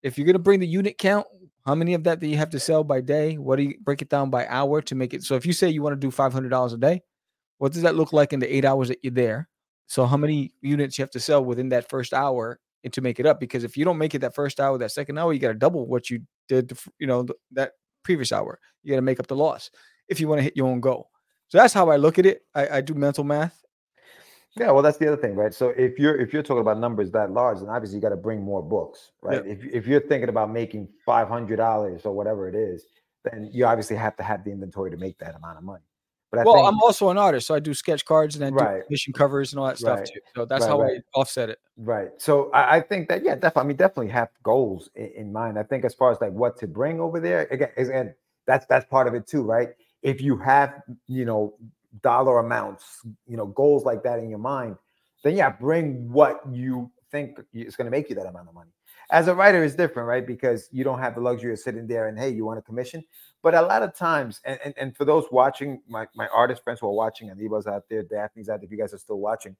[0.03, 1.27] if you're gonna bring the unit count,
[1.65, 3.37] how many of that do you have to sell by day?
[3.37, 5.23] What do you break it down by hour to make it?
[5.23, 7.01] So if you say you want to do five hundred dollars a day,
[7.57, 9.47] what does that look like in the eight hours that you're there?
[9.87, 13.19] So how many units you have to sell within that first hour and to make
[13.19, 13.39] it up?
[13.39, 15.53] Because if you don't make it that first hour, that second hour, you got to
[15.53, 16.71] double what you did.
[16.97, 18.59] You know that previous hour.
[18.83, 19.69] You got to make up the loss
[20.07, 21.09] if you want to hit your own goal.
[21.49, 22.41] So that's how I look at it.
[22.55, 23.61] I, I do mental math
[24.57, 25.53] yeah, well, that's the other thing, right?
[25.53, 28.17] So if you're if you're talking about numbers that large, then obviously you got to
[28.17, 29.45] bring more books, right?
[29.45, 32.85] If if you're thinking about making five hundred dollars or whatever it is,
[33.23, 35.83] then you obviously have to have the inventory to make that amount of money.
[36.31, 38.49] But I well, think, I'm also an artist, so I do sketch cards and I
[38.49, 38.79] right.
[38.79, 40.07] do mission covers and all that stuff right.
[40.07, 40.19] too.
[40.35, 41.59] So that's right, how I offset it.
[41.75, 42.09] Right.
[42.17, 43.61] So I, I, think that yeah, definitely.
[43.61, 45.59] I mean, definitely have goals in, in, mind.
[45.59, 48.15] I think as far as like what to bring over there, again, again,
[48.47, 49.69] that's that's part of it too, right?
[50.03, 51.53] If you have you know
[52.01, 54.77] dollar amounts, you know, goals like that in your mind,
[55.23, 58.71] then yeah, bring what you think is going to make you that amount of money.
[59.11, 60.25] As a writer, is different, right?
[60.25, 63.03] Because you don't have the luxury of sitting there and hey, you want a commission.
[63.43, 66.79] But a lot of times, and, and, and for those watching, my, my artist friends
[66.79, 69.19] who are watching, and Aniba's out there, Daphne's out there, if you guys are still
[69.19, 69.55] watching,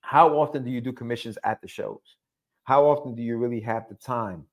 [0.00, 2.16] how often do you do commissions at the shows?
[2.62, 4.44] How often do you really have the time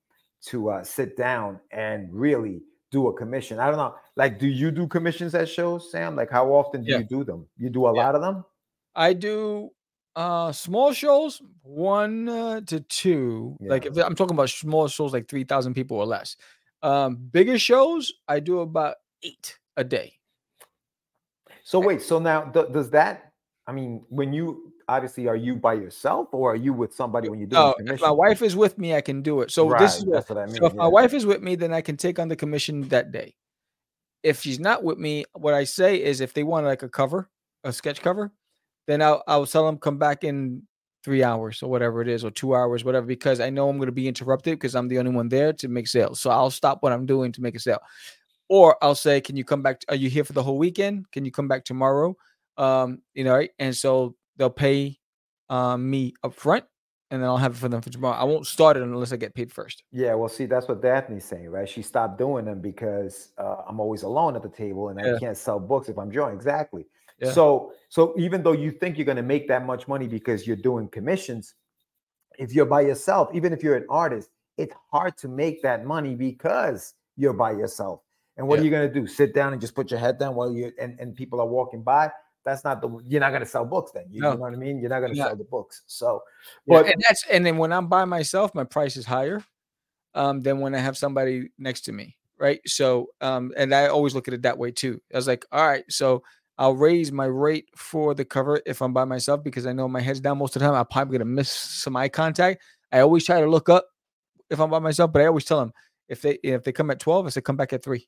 [0.46, 2.62] to uh, sit down and really
[2.94, 3.58] do a commission.
[3.58, 3.96] I don't know.
[4.14, 6.14] Like, do you do commissions at shows, Sam?
[6.14, 6.98] Like, how often do yeah.
[6.98, 7.46] you do them?
[7.58, 8.02] You do a yeah.
[8.02, 8.44] lot of them?
[8.94, 9.70] I do
[10.14, 13.56] uh small shows, one uh, to two.
[13.60, 13.70] Yeah.
[13.70, 16.36] Like if I'm talking about small shows like 3,000 people or less.
[16.82, 20.14] Um bigger shows, I do about 8 a day.
[21.64, 23.32] So wait, so now th- does that
[23.66, 27.38] I mean, when you obviously are you by yourself or are you with somebody when
[27.38, 29.50] you do no, if my wife is with me i can do it.
[29.50, 30.56] So right, this is what, what I mean.
[30.56, 30.78] so if yeah.
[30.78, 33.34] my wife is with me then i can take on the commission that day.
[34.22, 37.28] If she's not with me what i say is if they want like a cover
[37.62, 38.32] a sketch cover
[38.86, 40.62] then i'll, I'll tell them come back in
[41.04, 43.86] three hours or whatever it is or two hours whatever because i know i'm going
[43.86, 46.18] to be interrupted because i'm the only one there to make sales.
[46.18, 47.80] So i'll stop what i'm doing to make a sale.
[48.48, 51.10] Or i'll say can you come back are you here for the whole weekend?
[51.12, 52.16] Can you come back tomorrow?
[52.56, 54.98] Um you know and so they'll pay
[55.48, 56.64] um, me up front
[57.10, 58.16] and then I'll have it for them for tomorrow.
[58.16, 59.84] I won't start it unless I get paid first.
[59.92, 61.68] Yeah, well, see, that's what Daphne's saying, right?
[61.68, 65.14] She stopped doing them because uh, I'm always alone at the table and yeah.
[65.14, 66.34] I can't sell books if I'm drawing.
[66.34, 66.86] Exactly.
[67.20, 67.30] Yeah.
[67.30, 70.56] So, so even though you think you're going to make that much money because you're
[70.56, 71.54] doing commissions,
[72.38, 76.14] if you're by yourself, even if you're an artist, it's hard to make that money
[76.14, 78.00] because you're by yourself.
[78.36, 78.62] And what yeah.
[78.62, 79.06] are you going to do?
[79.06, 81.82] Sit down and just put your head down while you and, and people are walking
[81.82, 82.10] by?
[82.44, 84.30] That's not the you're not going to sell books then you, no.
[84.30, 85.26] you, know what i mean you're not going to yeah.
[85.26, 86.22] sell the books so
[86.66, 89.42] but yeah, and that's and then when i'm by myself my price is higher
[90.14, 94.14] um than when i have somebody next to me right so um and i always
[94.14, 96.22] look at it that way too i was like all right so
[96.58, 100.00] i'll raise my rate for the cover if i'm by myself because i know my
[100.00, 103.00] head's down most of the time i'm probably going to miss some eye contact i
[103.00, 103.86] always try to look up
[104.50, 105.72] if i'm by myself but i always tell them
[106.08, 108.06] if they if they come at 12 i say come back at 3 you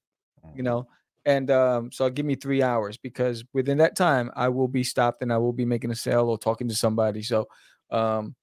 [0.48, 0.62] mm-hmm.
[0.62, 0.88] know
[1.26, 5.22] and um, so give me three hours because within that time I will be stopped
[5.22, 7.22] and I will be making a sale or talking to somebody.
[7.22, 7.48] So,
[7.90, 8.36] um,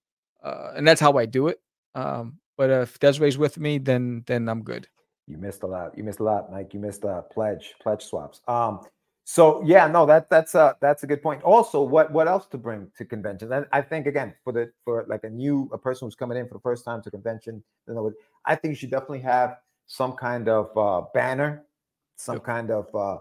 [0.43, 1.59] uh, and that's how I do it.
[1.95, 4.87] Um, but if Desiree's with me, then then I'm good.
[5.27, 5.97] You missed a lot.
[5.97, 6.73] You missed a lot, Mike.
[6.73, 8.41] You missed a pledge, pledge swaps.
[8.47, 8.81] Um,
[9.23, 11.41] so yeah, no, that that's a that's a good point.
[11.43, 13.51] Also, what what else to bring to conventions?
[13.51, 16.47] And I think again for the for like a new a person who's coming in
[16.47, 18.11] for the first time to convention, you know,
[18.45, 19.55] I think you should definitely have
[19.87, 21.63] some kind of uh, banner,
[22.23, 22.43] some Yep.
[22.43, 23.17] kind of uh,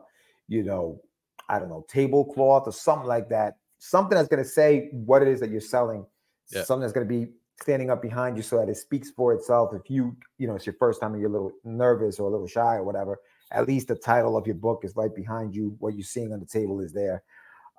[0.48, 1.00] you know,
[1.48, 3.56] I don't know, tablecloth or something like that.
[3.78, 6.06] Something that's going to say what it is that you're selling.
[6.50, 6.64] Yeah.
[6.64, 9.72] Something that's going to be standing up behind you so that it speaks for itself.
[9.74, 12.30] If you, you know, it's your first time and you're a little nervous or a
[12.30, 15.74] little shy or whatever, at least the title of your book is right behind you.
[15.78, 17.22] What you're seeing on the table is there.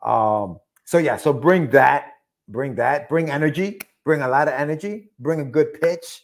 [0.05, 2.11] Um, so yeah, so bring that,
[2.49, 6.23] bring that, bring energy, bring a lot of energy, bring a good pitch.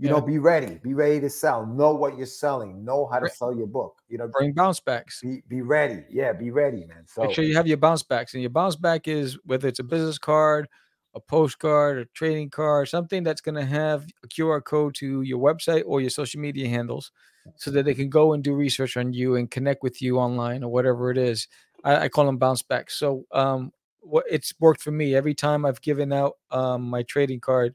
[0.00, 1.66] You know, be ready, be ready to sell.
[1.66, 2.82] Know what you're selling.
[2.84, 3.96] Know how to sell your book.
[4.08, 5.20] You know, Bring bounce backs.
[5.20, 6.04] be be ready.
[6.08, 7.04] Yeah, be ready, man.
[7.06, 9.78] So Make sure you have your bounce backs, and your bounce back is whether it's
[9.78, 10.68] a business card,
[11.14, 15.38] a postcard, a trading card, something that's going to have a QR code to your
[15.38, 17.12] website or your social media handles,
[17.56, 20.64] so that they can go and do research on you and connect with you online
[20.64, 21.46] or whatever it is.
[21.84, 22.96] I, I call them bounce backs.
[22.96, 27.40] So, um, what it's worked for me every time I've given out um, my trading
[27.40, 27.74] card.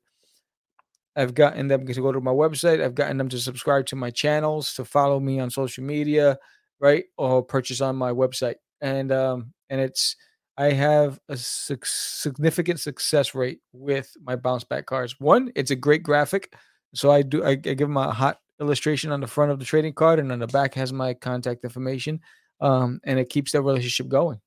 [1.15, 2.83] I've gotten them to go to my website.
[2.83, 6.37] I've gotten them to subscribe to my channels, to follow me on social media,
[6.79, 8.55] right, or purchase on my website.
[8.81, 10.15] And um, and it's
[10.57, 15.15] I have a suc significant success rate with my bounce back cards.
[15.19, 16.53] One, it's a great graphic,
[16.93, 19.65] so I do I, I give them a hot illustration on the front of the
[19.65, 22.19] trading card, and on the back has my contact information,
[22.59, 24.39] um, and it keeps that relationship going.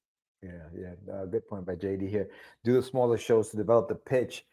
[0.42, 1.12] Yeah, yeah.
[1.12, 2.28] Uh, good point by JD here.
[2.62, 4.44] Do the smaller shows to develop the pitch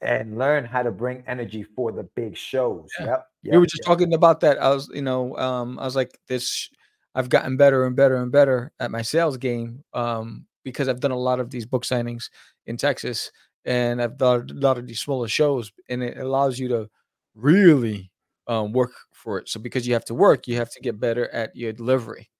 [0.00, 2.88] and learn how to bring energy for the big shows.
[3.00, 3.06] Yeah.
[3.06, 3.52] Yep.
[3.52, 3.86] we were just yep.
[3.86, 4.58] talking about that.
[4.58, 6.70] I was, you know, um, I was like, this.
[7.14, 11.10] I've gotten better and better and better at my sales game um, because I've done
[11.10, 12.30] a lot of these book signings
[12.66, 13.32] in Texas,
[13.64, 16.88] and I've done a lot of these smaller shows, and it allows you to
[17.34, 18.12] really
[18.46, 19.48] um, work for it.
[19.48, 22.30] So because you have to work, you have to get better at your delivery.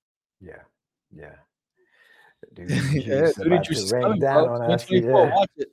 [0.40, 0.62] Yeah,
[1.12, 1.35] yeah.
[2.55, 4.44] Dude, yeah, Doodie Juice is coming, bro.
[4.44, 5.68] 2024, Watch it.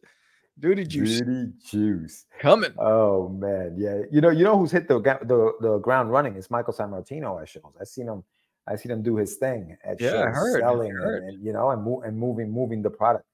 [0.60, 2.26] Doodie Juice Doodie juice.
[2.40, 2.74] coming.
[2.78, 4.02] Oh man, yeah.
[4.12, 7.38] You know, you know who's hit the the, the ground running is Michael San Martino
[7.40, 7.74] at shows.
[7.80, 8.24] I seen him.
[8.68, 10.92] I seen him do his thing at Yeah, shows, heard, selling.
[10.92, 13.26] And, and, you know and move and moving moving the product.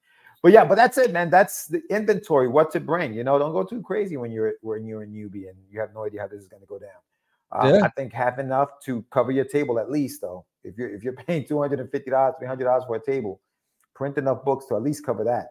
[0.42, 1.30] But yeah, but that's it, man.
[1.30, 2.48] That's the inventory.
[2.48, 3.14] What to bring.
[3.14, 5.94] You know, don't go too crazy when you're when you're a newbie and you have
[5.94, 6.90] no idea how this is going to go down.
[7.52, 7.84] Uh, Yeah.
[7.84, 10.44] I think have enough to cover your table at least, though.
[10.64, 13.00] If you're if you're paying two hundred and fifty dollars, three hundred dollars for a
[13.04, 13.40] table,
[13.94, 15.50] print enough books to at least cover that.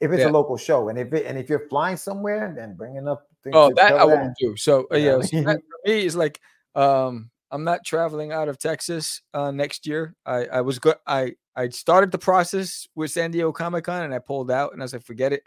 [0.00, 0.28] If it's Yeah.
[0.28, 3.20] a local show, and if it, and if you're flying somewhere, then bring enough.
[3.42, 4.56] things Oh, that I won't do.
[4.56, 6.40] So uh, yeah, I so that for me is like
[6.74, 10.14] um I'm not traveling out of Texas uh next year.
[10.26, 10.96] I I was good.
[11.06, 14.80] I I started the process with San Diego Comic Con and I pulled out and
[14.82, 15.42] I was like, forget it,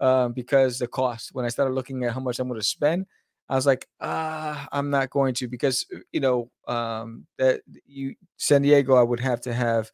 [0.00, 1.30] um, because the cost.
[1.32, 3.06] When I started looking at how much I'm going to spend,
[3.48, 8.14] I was like, ah, I'm not going to because uh, you know um that you
[8.36, 9.90] San Diego, I would have to have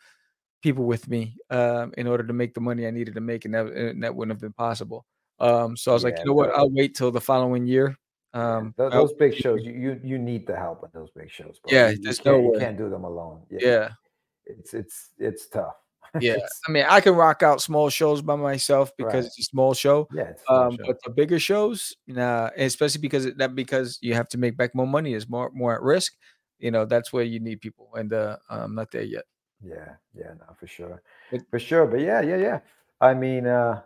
[0.64, 3.54] people with me um in order to make the money I needed to make, and
[3.54, 5.04] that and that wouldn't have been possible.
[5.38, 6.50] Um, so I was like, you know what?
[6.56, 7.96] I'll wait till the following year.
[8.32, 11.58] Um, tho- I'll- those big shows, you, you need the help at those big shows,
[11.62, 11.70] bro.
[11.76, 13.42] Yeah, you, you no can't, you can't do them alone.
[13.50, 13.90] yeah,
[14.46, 15.74] it's it's it's tough.
[16.20, 16.32] yeah.
[16.34, 19.24] It's- I mean, I can rock out small shows by myself because Right.
[19.26, 20.06] it's a small show.
[20.12, 20.84] yeah, small Um, show.
[20.86, 24.74] but the bigger shows, nah, especially because it- that because you have to make back
[24.74, 26.14] more money is more more at risk.
[26.60, 29.24] You know, that's where you need people, and uh, I'm not there yet.
[29.66, 31.02] Yeah, yeah, no, for sure,
[31.50, 31.86] for sure.
[31.86, 32.60] But yeah, yeah, yeah.
[33.00, 33.80] I mean, uh,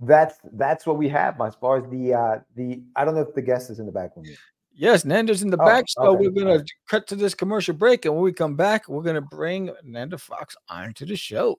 [0.00, 2.82] that's that's what we have as far as the uh the.
[2.94, 4.36] I don't know if the guest is in the back with me.
[4.76, 6.70] Yes, Nandor's in the Oh, back, so okay, we're gonna alright.
[6.88, 10.56] cut to this commercial break, and when we come back, we're gonna bring Nandor Fox
[10.68, 11.58] onto the show.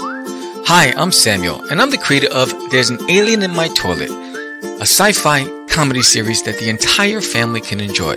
[0.00, 4.82] Hi, I'm Samuel, and I'm the creator of There's an Alien in My Toilet, a
[4.82, 8.14] sci fi comedy series that the entire family can enjoy.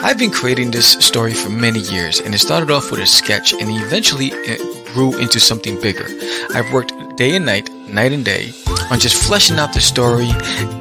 [0.00, 3.52] I've been creating this story for many years, and it started off with a sketch
[3.52, 6.06] and eventually it grew into something bigger.
[6.54, 8.52] I've worked day and night, night and day,
[8.90, 10.30] on just fleshing out the story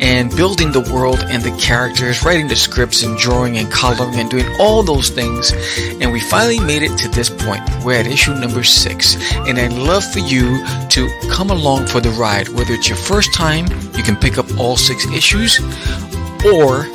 [0.02, 4.30] and building the world and the characters, writing the scripts and drawing and coloring and
[4.30, 5.52] doing all those things.
[6.00, 7.64] And we finally made it to this point.
[7.84, 9.18] We're at issue number six.
[9.48, 12.50] And I'd love for you to come along for the ride.
[12.50, 15.60] Whether it's your first time, you can pick up all six issues,
[16.46, 16.86] or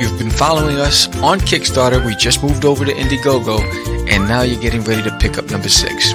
[0.00, 2.04] you've been following us on Kickstarter.
[2.04, 3.60] We just moved over to Indiegogo,
[4.08, 6.12] and now you're getting ready to pick up number six.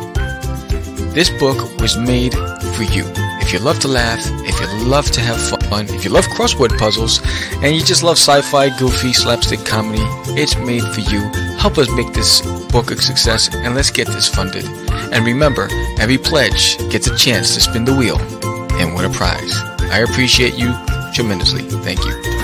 [1.13, 3.03] This book was made for you.
[3.41, 5.39] If you love to laugh, if you love to have
[5.69, 7.19] fun, if you love crossword puzzles,
[7.63, 10.03] and you just love sci fi, goofy, slapstick comedy,
[10.39, 11.21] it's made for you.
[11.57, 14.65] Help us make this book a success, and let's get this funded.
[15.11, 15.67] And remember,
[15.99, 18.19] every pledge gets a chance to spin the wheel
[18.79, 19.57] and win a prize.
[19.91, 20.73] I appreciate you
[21.13, 21.63] tremendously.
[21.63, 22.38] Thank you.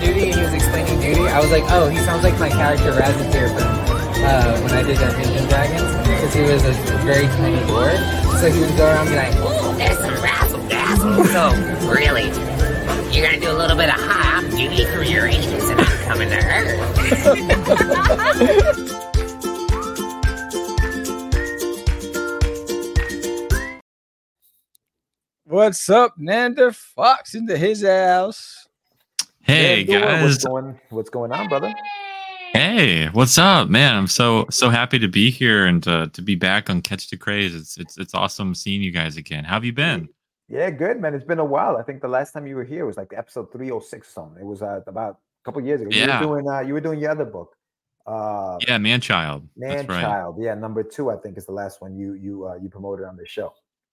[0.00, 2.92] Doodie and he was explaining Doodie, I was like, oh, he sounds like my character
[2.92, 6.72] Razzateer from uh, when I did Dungeons and Dragons because he was a
[7.04, 7.98] very tiny dwarf.
[8.40, 11.24] So he would go around and be like, Ooh, there's some razzle dazzle.
[11.26, 11.52] So,
[11.88, 12.24] really,
[13.14, 16.30] you're gonna do a little bit of hop duty for your ages and I'm coming
[16.30, 16.80] to Earth.
[25.44, 28.63] What's up, Nandor Fox into his house?
[29.44, 30.22] Hey Nandor, guys.
[30.22, 31.74] what's going what's going on, brother?
[32.54, 33.94] Hey, what's up, man?
[33.94, 37.18] I'm so so happy to be here and to, to be back on Catch the
[37.18, 37.54] Craze.
[37.54, 39.44] It's it's it's awesome seeing you guys again.
[39.44, 40.08] How have you been?
[40.48, 41.14] Yeah, good man.
[41.14, 41.76] It's been a while.
[41.76, 44.42] I think the last time you were here was like episode 306 or something.
[44.42, 45.90] It was uh, about a couple years ago.
[45.92, 46.20] Yeah.
[46.22, 47.54] You were doing uh, you were doing your other book.
[48.06, 49.46] Uh Yeah, man child.
[49.58, 50.00] Man That's right.
[50.00, 50.36] Child.
[50.40, 53.16] Yeah, number two, I think is the last one you you uh, you promoted on
[53.18, 53.52] the show.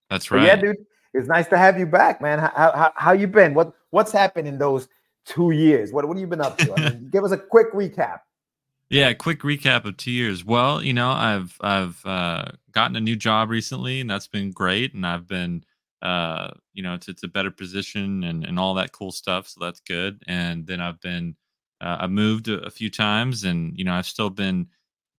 [0.10, 0.46] That's But right.
[0.48, 0.78] yeah, dude,
[1.14, 2.40] it's nice to have you back, man.
[2.40, 3.54] How, how, how you been?
[3.54, 4.88] What what's happened in those
[5.26, 5.92] two years?
[5.92, 6.74] What what have you been up to?
[6.74, 8.20] I mean, give us a quick recap.
[8.90, 10.44] Yeah, quick recap of two years.
[10.44, 14.94] Well, you know, I've I've uh, gotten a new job recently, and that's been great.
[14.94, 15.64] And I've been,
[16.02, 19.48] uh, you know, it's, it's a better position and and all that cool stuff.
[19.48, 20.22] So that's good.
[20.28, 21.38] And then I've been,
[21.80, 24.68] uh, I've moved a, a few times, and you know, I've still been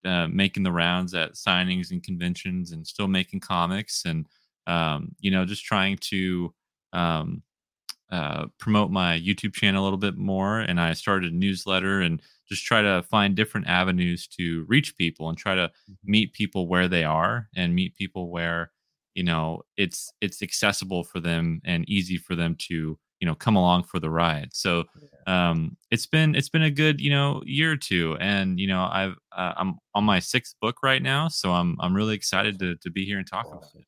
[0.04, 4.26] uh, making the rounds at signings and conventions, and still making comics, and
[4.66, 6.52] um, you know, just trying to.
[6.92, 7.42] Um,
[8.12, 12.20] uh, promote my YouTube channel a little bit more, and I started a newsletter and
[12.46, 15.70] just try to find different avenues to reach people and try to
[16.04, 18.70] meet people where they are and meet people where
[19.14, 23.56] you know it's it's accessible for them and easy for them to you know come
[23.56, 24.50] along for the ride.
[24.52, 24.84] So
[25.26, 28.88] um, it's been it's been a good you know year or two, and you know
[28.92, 32.76] I've uh, I'm on my sixth book right now, so I'm I'm really excited to
[32.76, 33.86] to be here and talk about it.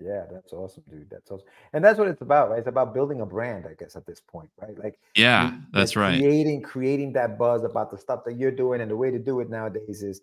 [0.00, 1.10] Yeah, that's awesome, dude.
[1.10, 1.46] That's awesome.
[1.72, 2.58] And that's what it's about, right?
[2.58, 4.76] It's about building a brand, I guess, at this point, right?
[4.78, 6.18] Like Yeah, you- that's like right.
[6.18, 9.40] Creating, creating that buzz about the stuff that you're doing, and the way to do
[9.40, 10.22] it nowadays is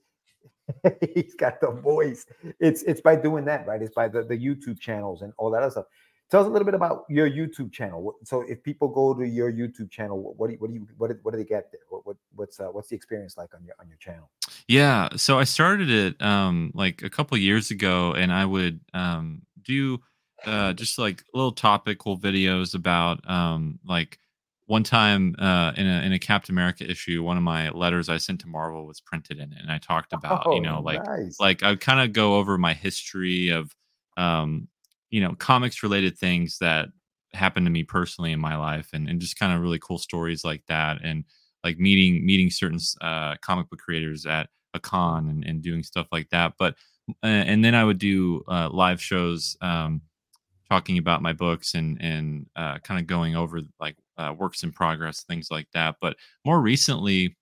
[1.13, 2.25] he's got the voice.
[2.59, 3.81] It's it's by doing that, right?
[3.81, 5.85] It's by the, the YouTube channels and all that other stuff.
[6.29, 8.13] Tell us a little bit about your YouTube channel.
[8.23, 11.07] So if people go to your YouTube channel, what- do you, what do you what
[11.09, 11.81] do, what do they get there?
[11.89, 14.29] What, what what's uh, what's the experience like on your on your channel?
[14.67, 19.41] Yeah, so I started it um like a couple years ago and I would um
[19.63, 19.99] do
[20.45, 24.19] uh just like little topical videos about um like
[24.67, 28.17] one time uh in a in a Captain America issue one of my letters I
[28.17, 31.03] sent to Marvel was printed in it and I talked about you know Oh, like
[31.05, 31.39] nice.
[31.39, 33.75] like I would kind of go over my history of
[34.17, 34.67] um
[35.09, 36.89] you know comics related things that
[37.33, 40.43] happened to me personally in my life and, and just kind of really cool stories
[40.43, 41.25] like that and
[41.63, 46.07] like meeting meeting certain uh comic book creators at a con and, and doing stuff
[46.11, 46.75] like that but
[47.23, 50.01] and then i would do uh live shows um
[50.69, 54.71] talking about my books and and uh kind of going over like uh, works in
[54.71, 57.35] progress things like that but more recently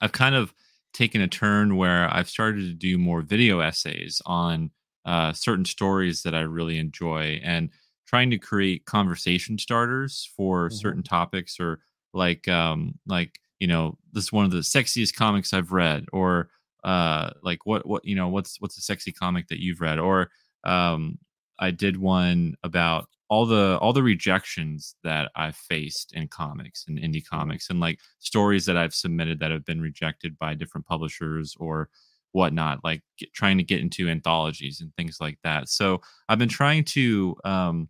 [0.00, 0.52] I've kind of
[0.92, 4.70] taken a turn where I've started to do more video essays on
[5.04, 7.70] uh, certain stories that I really enjoy and
[8.06, 10.76] trying to create conversation starters for Mhm.
[10.80, 11.80] certain topics or
[12.14, 16.48] like um like you know this is one of the sexiest comics I've read or
[16.84, 20.30] uh like what what you know what's what's a sexy comic that you've read or
[20.64, 21.18] um
[21.58, 26.98] I did one about all the all the rejections that I've faced in comics and
[26.98, 31.54] indie comics and like stories that I've submitted that have been rejected by different publishers
[31.58, 31.90] or
[32.32, 35.68] whatnot, like get, trying to get into anthologies and things like that.
[35.68, 37.88] So I've been trying to um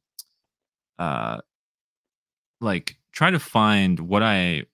[0.98, 1.38] uh
[2.60, 4.64] like try to find what I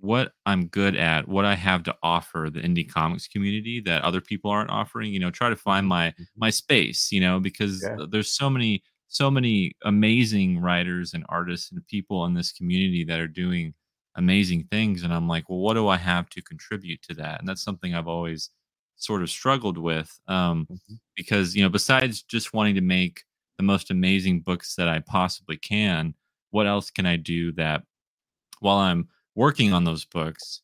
[0.00, 4.20] what I'm good at, what I have to offer the indie comics community that other
[4.20, 8.00] people aren't offering, you know, try to find my my space, you know, because Yeah.
[8.10, 13.20] there's so many so many amazing writers and artists and people in this community that
[13.20, 13.74] are doing
[14.16, 17.40] amazing things and I'm like, well, what do I have to contribute to that?
[17.40, 18.50] And that's something I've always
[18.96, 21.00] sort of struggled with um Mhm.
[21.16, 23.24] because, you know, besides just wanting to make
[23.58, 26.14] the most amazing books that I possibly can,
[26.50, 27.84] what else can I do that
[28.60, 29.08] while I'm
[29.40, 30.62] working on those books,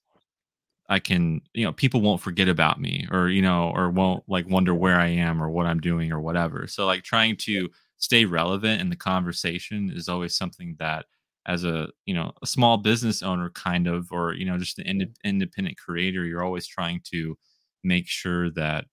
[0.89, 4.49] I can, you know, people won't forget about me or, you know, or won't like
[4.49, 6.67] wonder where I am or what I'm doing or whatever.
[6.69, 11.07] So, like, trying to stay relevant in the conversation is always something that,
[11.47, 14.87] as a, you know, a small business owner, kind of, or, you know, just an
[14.87, 17.37] inde- independent creator, you're always trying to
[17.85, 18.87] make sure that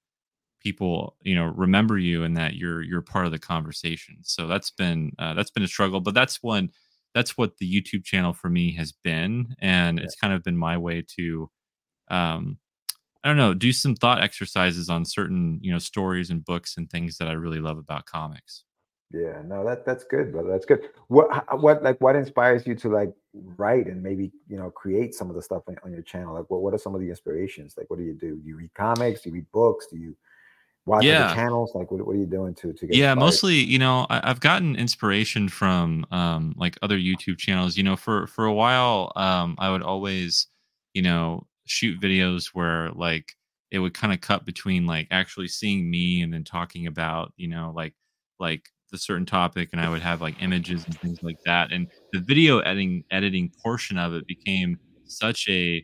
[0.61, 4.17] people you know remember you and that you're you're part of the conversation.
[4.23, 6.69] So that's been uh, that's been a struggle but that's one
[7.13, 10.77] that's what the youtube channel for me has been and it's kind of been my
[10.77, 11.49] way to
[12.09, 12.57] um
[13.23, 16.89] i don't know do some thought exercises on certain you know stories and books and
[16.89, 18.63] things that i really love about comics
[19.13, 20.49] Yeah, no, that that's good, brother.
[20.49, 20.89] That's good.
[21.07, 21.27] What
[21.61, 25.35] what like what inspires you to like write and maybe you know create some of
[25.35, 26.33] the stuff on, on your channel?
[26.33, 27.75] Like, what what are some of the inspirations?
[27.77, 28.37] Like, what do you do?
[28.37, 29.21] Do you read comics?
[29.21, 29.85] Do you read books?
[29.91, 30.15] Do you
[30.85, 31.25] watch Yeah.
[31.25, 31.73] other channels?
[31.75, 32.95] Like, what, what are you doing to to get?
[32.95, 33.15] yeah inspired?
[33.15, 37.95] mostly you know I, i've gotten inspiration from um like other youtube channels you know
[37.95, 40.47] for for a while um i would always
[40.93, 43.33] you know shoot videos where like
[43.71, 47.47] it would kind of cut between like actually seeing me and then talking about you
[47.47, 47.93] know like
[48.39, 51.87] like the certain topic and i would have like images and things like that and
[52.11, 55.83] the video editing editing portion of it became such a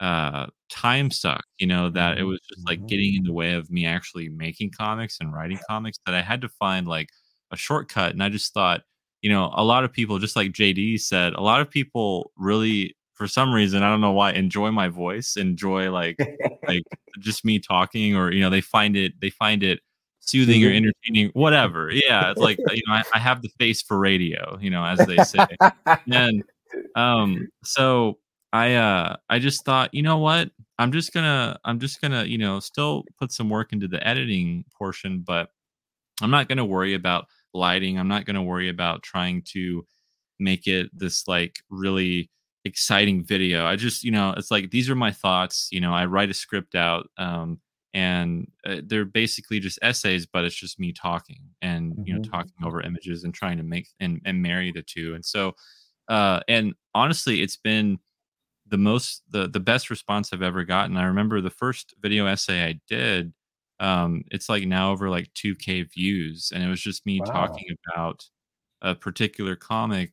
[0.00, 3.70] uh time suck you know that it was just like getting in the way of
[3.70, 7.08] me actually making comics and writing comics that i had to find like
[7.50, 8.82] a shortcut and i just thought
[9.22, 12.94] you know a lot of people just like jd said a lot of people really
[13.14, 16.16] for some reason i don't know why enjoy my voice enjoy like
[16.68, 16.82] like
[17.18, 19.80] just me talking or you know they find it they find it
[20.20, 23.98] soothing or entertaining whatever yeah it's like you know I, I have the face for
[23.98, 25.46] radio you know as they say
[26.12, 26.44] and
[26.94, 28.18] um so
[28.52, 30.50] i uh i just thought you know what?
[30.78, 34.64] I'm just gonna i'm just gonna you know still put some work into the editing
[34.76, 35.50] portion but
[36.22, 37.98] i'm not gonna worry about lighting.
[37.98, 39.84] I'm not gonna worry about trying to
[40.38, 42.30] make it this like really
[42.64, 43.64] exciting video.
[43.66, 46.34] I just you know it's like these are my thoughts you know i write a
[46.34, 47.60] script out um
[47.94, 52.30] and uh, they're basically just essays but it's just me talking and you know Mhm.
[52.30, 55.54] talking over images and trying to make and, and marry the two and so
[56.08, 57.98] uh and honestly it's been
[58.70, 62.64] the most the the best response i've ever gotten i remember the first video essay
[62.64, 63.32] i did
[63.80, 67.26] um it's like now over like 2k views and it was just me Wow.
[67.32, 68.24] talking about
[68.82, 70.12] a particular comic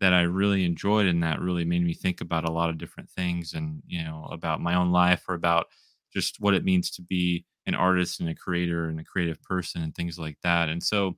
[0.00, 3.08] that i really enjoyed and that really made me think about a lot of different
[3.10, 5.66] things and you know about my own life or about
[6.12, 9.82] just what it means to be an artist and a creator and a creative person
[9.82, 11.16] and things like that and so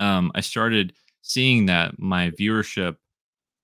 [0.00, 0.92] um i started
[1.22, 2.96] seeing that my viewership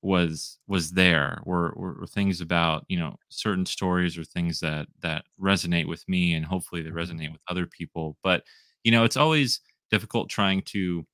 [0.04, 4.86] was was there were, were were things about you know certain stories or things that
[5.00, 6.98] that resonate with me and hopefully they mm-hmm.
[6.98, 8.44] resonate with other people but
[8.84, 11.06] you know it's always difficult trying to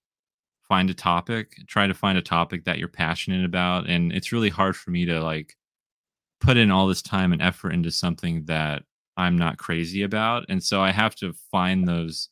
[0.69, 4.49] find a topic try to find a topic that you're passionate about and it's really
[4.49, 5.55] hard for me to like
[6.41, 8.83] put in all this time and effort into something that
[9.17, 12.29] i'm not crazy about and so i have to find those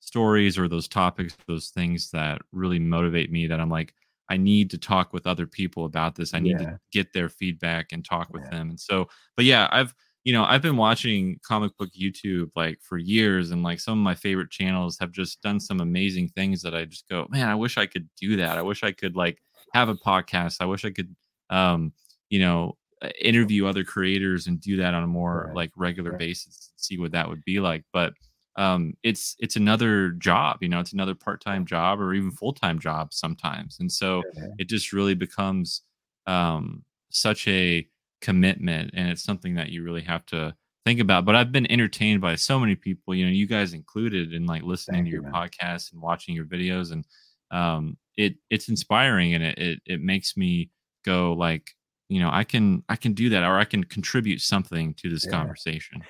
[0.00, 3.94] stories or those topics those things that really motivate me that i'm like
[4.32, 6.70] i need to talk with other people about this i need Yeah.
[6.70, 8.50] to get their feedback and talk with Yeah.
[8.58, 12.78] them and so but yeah i've you know i've been watching comic book youtube like
[12.88, 16.62] for years and like some of my favorite channels have just done some amazing things
[16.62, 19.16] that i just go man i wish i could do that i wish i could
[19.16, 19.38] like
[19.74, 21.14] have a podcast i wish i could
[21.50, 21.92] um
[22.30, 25.56] you know uh, interview other creators and do that on a more Right.
[25.56, 26.18] like regular Right.
[26.26, 28.14] basis see what that would be like but
[28.56, 33.12] um it's it's another job you know it's another part-time job or even full-time job
[33.12, 34.48] sometimes and so Yeah.
[34.58, 35.82] it just really becomes
[36.26, 37.86] um such a
[38.20, 42.20] commitment and it's something that you really have to think about but i've been entertained
[42.20, 45.14] by so many people you know you guys included in like listening Thank to you,
[45.22, 45.32] your man.
[45.32, 47.04] podcast and watching your videos and
[47.50, 50.70] um it it's inspiring and it, it it makes me
[51.04, 51.70] go like
[52.08, 55.24] you know i can i can do that or i can contribute something to this
[55.24, 55.30] Yeah.
[55.32, 56.02] conversation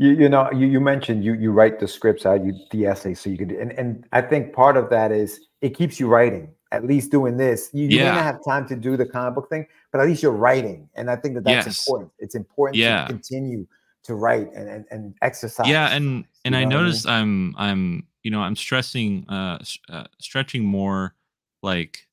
[0.00, 3.20] You, you know, you, you mentioned you you write the scripts out, you the essays,
[3.20, 6.48] so you could, and, and I think part of that is it keeps you writing.
[6.72, 8.14] At least doing this, you, you may Yeah.
[8.14, 11.10] not have time to do the comic book thing, but at least you're writing, and
[11.10, 11.86] I think that that's Yes.
[11.86, 12.12] important.
[12.18, 13.02] It's important Yeah.
[13.02, 13.66] to continue
[14.04, 15.68] to write and and, and exercise.
[15.68, 16.94] yeah and and i what I mean?
[17.06, 19.58] i'm i'm you know i'm stressing uh,
[19.90, 21.14] uh stretching more
[21.62, 22.08] like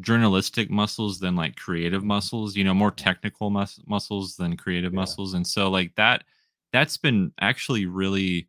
[0.00, 5.00] journalistic muscles than like creative muscles you know more technical mus- muscles than creative Yeah.
[5.00, 6.24] muscles and so like that
[6.72, 8.48] that's been actually really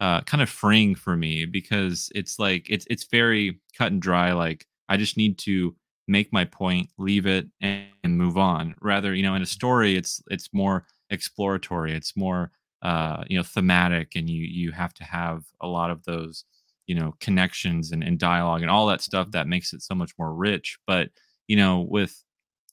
[0.00, 4.32] uh kind of freeing for me because it's like it's it's very cut and dry
[4.32, 5.74] like i just need to
[6.08, 8.74] make my point leave it and, and move on.
[8.82, 12.50] Rather you know in a story it's it's more exploratory it's more
[12.82, 16.44] uh you know thematic and you you have to have a lot of those
[16.86, 20.12] you know connections and, and dialogue and all that stuff that makes it so much
[20.18, 20.78] more rich.
[20.86, 21.10] But
[21.46, 22.22] you know with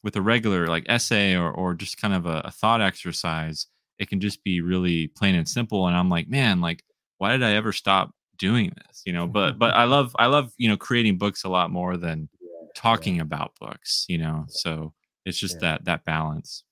[0.04, 3.68] with a regular like essay or or just kind of a, a thought exercise
[4.00, 6.84] it can just be really plain and simple and i'm like man like
[7.18, 10.52] why did i ever stop doing this you know but but i love i love
[10.58, 12.30] you know creating books a lot more than
[12.76, 14.94] talking about books you know so
[15.26, 16.64] it's just that that balance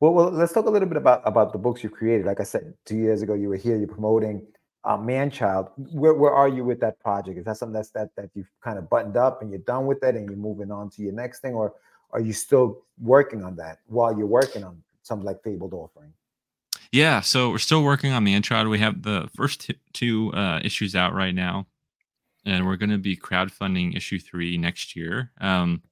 [0.00, 2.26] Well, well, let's talk a little bit about about the books you've created.
[2.26, 3.76] Like I said, two years ago, you were here.
[3.78, 4.46] You're promoting
[4.84, 5.70] uh, Manchild.
[5.92, 7.38] Where where are you with that project?
[7.38, 10.02] Is that something that's that that you've kind of buttoned up and you're done with
[10.04, 11.74] it, and you're moving on to your next thing, or
[12.12, 16.12] are you still working on that while you're working on something like Fabled Offering?
[16.96, 18.70] Yeah, so we're still working on Manchild.
[18.70, 21.66] We have the first t- two uh, issues out right now,
[22.46, 25.30] and we're going to be crowdfunding issue three next year.
[25.38, 25.82] Um,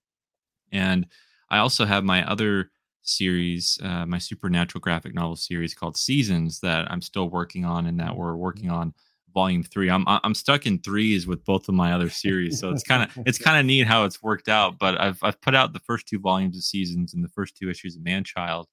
[0.73, 1.07] and
[1.51, 2.71] I also have my other
[3.03, 8.01] series, uh, my supernatural graphic novel series called Seasons that I'm still working on, and
[8.01, 8.95] that we're working on
[9.35, 9.91] volume three.
[9.91, 13.27] I'm I'm stuck in threes with both of my other series, so it's kind of
[13.27, 14.79] it's kind of neat how it's worked out.
[14.79, 17.69] But I've I've put out the first two volumes of Seasons and the first two
[17.69, 18.65] issues of Manchild,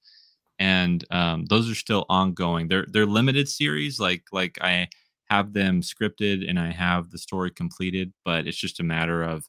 [0.58, 2.68] and um, those are still ongoing.
[2.68, 4.88] They're they're limited series, like like I
[5.30, 9.48] have them scripted and I have the story completed, but it's just a matter of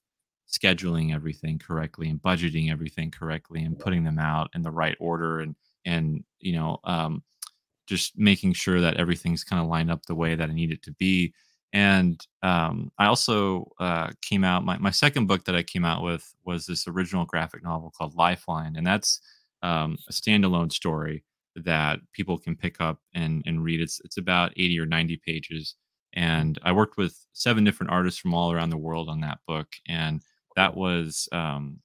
[0.49, 5.39] scheduling everything correctly and budgeting everything correctly and putting them out in the right order
[5.39, 7.23] and and you know um,
[7.87, 10.81] just making sure that everything's kind of lined up the way that I need it
[10.83, 11.33] to be.
[11.73, 16.03] And um, I also uh, came out my, my second book that I came out
[16.03, 19.19] with was this original graphic novel called Lifeline, and that's
[19.63, 21.23] um, a standalone story
[21.55, 23.81] that people can pick up and, and read.
[23.81, 25.75] It's it's about 80 or 90 pages.
[26.13, 29.67] And I worked with seven different artists from all around the world on that book.
[29.87, 30.21] And
[30.55, 31.79] that was um,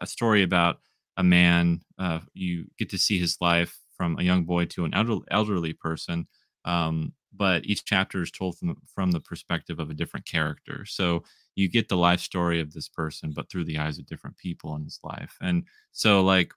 [0.00, 0.80] a story about
[1.16, 1.80] a man.
[1.98, 5.72] Uh, you get to see his life from a young boy to an elder, elderly
[5.72, 6.26] person.
[6.66, 10.84] Um, but each chapter is told from, from the perspective of a different character.
[10.86, 14.36] So you get the life story of this person, but through the eyes of different
[14.36, 15.36] people in his life.
[15.40, 16.52] And so, like,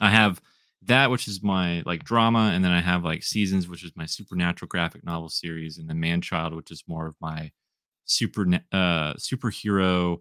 [0.00, 0.40] I have
[0.82, 4.06] that, which is my like drama, and then I have like Seasons, which is my
[4.06, 7.50] supernatural graphic novel series, and then Manchild, which is more of my
[8.08, 10.18] super uh superhero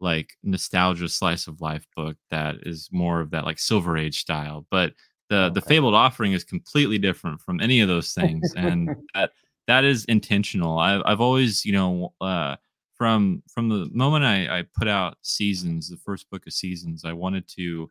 [0.00, 4.66] like nostalgia slice of life book that is more of that like silver age style
[4.70, 4.92] but
[5.28, 5.54] the okay.
[5.54, 9.30] the fabled offering is completely different from any of those things and that
[9.66, 12.56] that is intentional i've, I've always you know uh
[12.94, 17.12] from from the moment I, I put out seasons the first book of seasons i
[17.12, 17.90] wanted to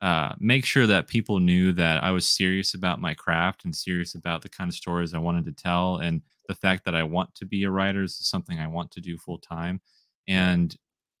[0.00, 4.14] uh, make sure that people knew that I was serious about my craft and serious
[4.14, 7.34] about the kind of stories I wanted to tell, and the fact that I want
[7.36, 9.80] to be a writer is something I want to do full time.
[10.28, 10.74] And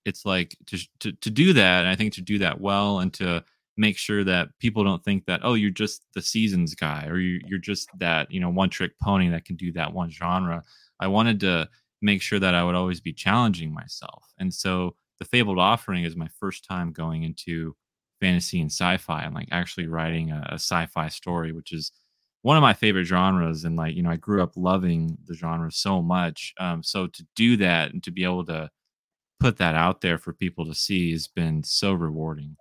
[0.04, 3.12] it's like to, to to do that, and I think to do that well, and
[3.14, 3.44] to
[3.76, 7.40] make sure that people don't think that oh you're just the seasons guy or you,
[7.46, 10.62] you're just that you know one trick pony that can do that one genre.
[11.00, 11.68] I wanted to
[12.00, 16.14] make sure that I would always be challenging myself, and so the Fabled Offering is
[16.14, 17.74] my first time going into
[18.20, 21.92] fantasy and sci-fi and like actually writing a, a, sci-fi story which is
[22.42, 25.70] one of my favorite genres and like you know i grew up loving the genre
[25.70, 28.70] so much um, so to do that and to be able to
[29.40, 32.56] put that out there for people to see has been so rewarding.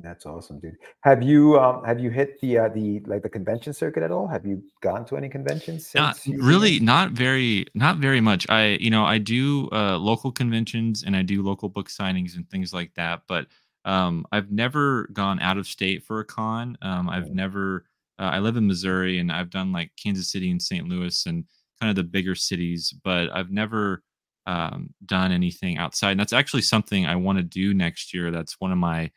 [0.00, 0.76] That's awesome dude.
[1.00, 4.28] Have you um have you hit the uh the like the convention circuit at all?
[4.28, 8.48] Have you gone to any conventions not really not very not very much.
[8.48, 12.48] I you know i do uh local conventions and i do local book signings and
[12.48, 13.48] things like that but
[13.88, 16.76] um, I've never gone out of state for a con.
[16.82, 17.86] Um, I've never.
[18.18, 20.86] Uh, I live in Missouri, and I've done like Kansas City and St.
[20.86, 21.44] Louis, and
[21.80, 24.02] kind of the bigger cities, but I've never
[24.46, 26.12] um, done anything outside.
[26.12, 28.30] And that's actually something I want to do next year.
[28.30, 29.10] That's one of my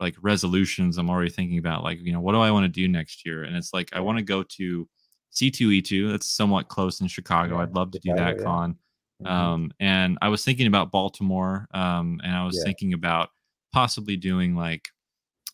[0.00, 0.96] like resolutions.
[0.96, 3.44] I'm already thinking about like you know what do I want to do next year,
[3.44, 4.88] and it's like I want to go to
[5.34, 6.10] C2E2.
[6.10, 7.58] That's somewhat close in Chicago.
[7.58, 8.42] I'd love to do that yeah.
[8.42, 8.76] con.
[9.22, 9.32] Mm-hmm.
[9.32, 12.64] Um, and I was thinking about Baltimore, um, and I was yeah.
[12.64, 13.28] thinking about
[13.74, 14.88] possibly doing like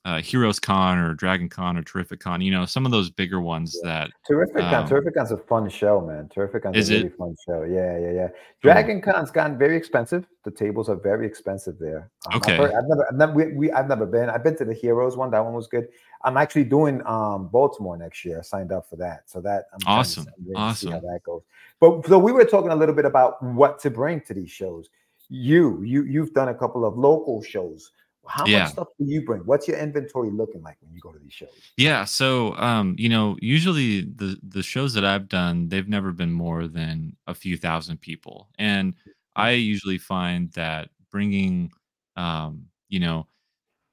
[0.04, 3.40] uh, Heroes Con or Dragon Con or Terrific Con, you know, some of those bigger
[3.40, 3.88] ones yeah.
[3.88, 6.28] that Terrific Con, um, Terrific Con's a fun show, man.
[6.28, 7.16] Terrific Con's a really it?
[7.16, 7.64] fun show.
[7.64, 8.28] Yeah, yeah, yeah.
[8.62, 9.12] Dragon oh.
[9.12, 10.26] Con's gotten very expensive.
[10.44, 12.10] The tables are very expensive there.
[12.30, 12.52] Um, okay.
[12.54, 14.28] I've, heard, I've, never, I've never, we, we, I've never been.
[14.28, 15.30] I've been to the Heroes one.
[15.30, 15.88] That one was good.
[16.22, 18.38] I'm actually doing um Baltimore next year.
[18.38, 19.30] I signed up for that.
[19.30, 20.26] So that I'm awesome.
[20.56, 20.92] awesome.
[20.92, 21.42] how that goes.
[21.78, 24.90] But so we were talking a little bit about what to bring to these shows.
[25.32, 27.92] You, you, you've done a couple of local shows
[28.26, 28.64] how yeah.
[28.64, 29.42] much stuff do you bring?
[29.42, 31.48] What's your inventory looking like when you go to these shows?
[31.76, 36.32] Yeah, so um, you know, usually the the shows that I've done, they've never been
[36.32, 38.94] more than a few thousand people, and
[39.36, 41.72] I usually find that bringing,
[42.16, 43.26] um, you know,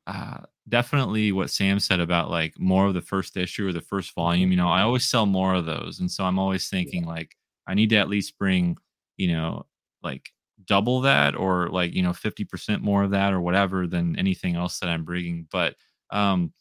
[0.06, 4.14] uh, definitely what Sam said about like more of the first issue or the first
[4.14, 4.46] volume.
[4.46, 4.52] Mm-hmm.
[4.52, 7.10] You know, I always sell more of those, and so I'm always thinking yeah.
[7.10, 8.78] like I need to at least bring,
[9.16, 9.66] you know,
[10.04, 10.32] like
[10.66, 14.80] double that or like you know 50% more of that or whatever than anything else
[14.80, 15.76] that i'm bringing but
[16.12, 16.52] um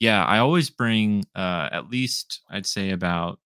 [0.00, 3.38] yeah i always bring uh at least i'd say about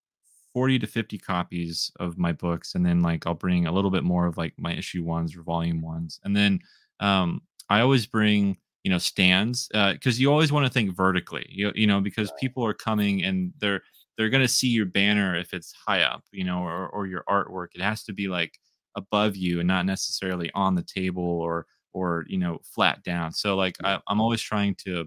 [0.53, 4.05] 40 to 50 copies of my books and then like i'll bring a little bit
[4.05, 6.59] more of like my issue ones or volume ones and then
[7.01, 7.41] um
[7.71, 11.47] i always bring you know stands Uh because uh, you always want to think vertically
[11.49, 13.83] you, you know because people are coming and they're
[14.17, 17.25] they're going to see your banner if it's high up you know or, or your
[17.29, 18.59] artwork it has to be like
[18.97, 23.33] above you and not necessarily on the table or or you know flat down.
[23.33, 25.07] So like I, am always trying to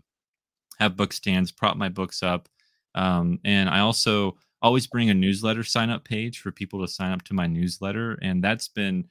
[0.79, 2.49] have book stands prop my books up
[2.95, 7.13] um, and i also always bring a newsletter sign up page for people to sign
[7.13, 9.05] up to my newsletter and that's been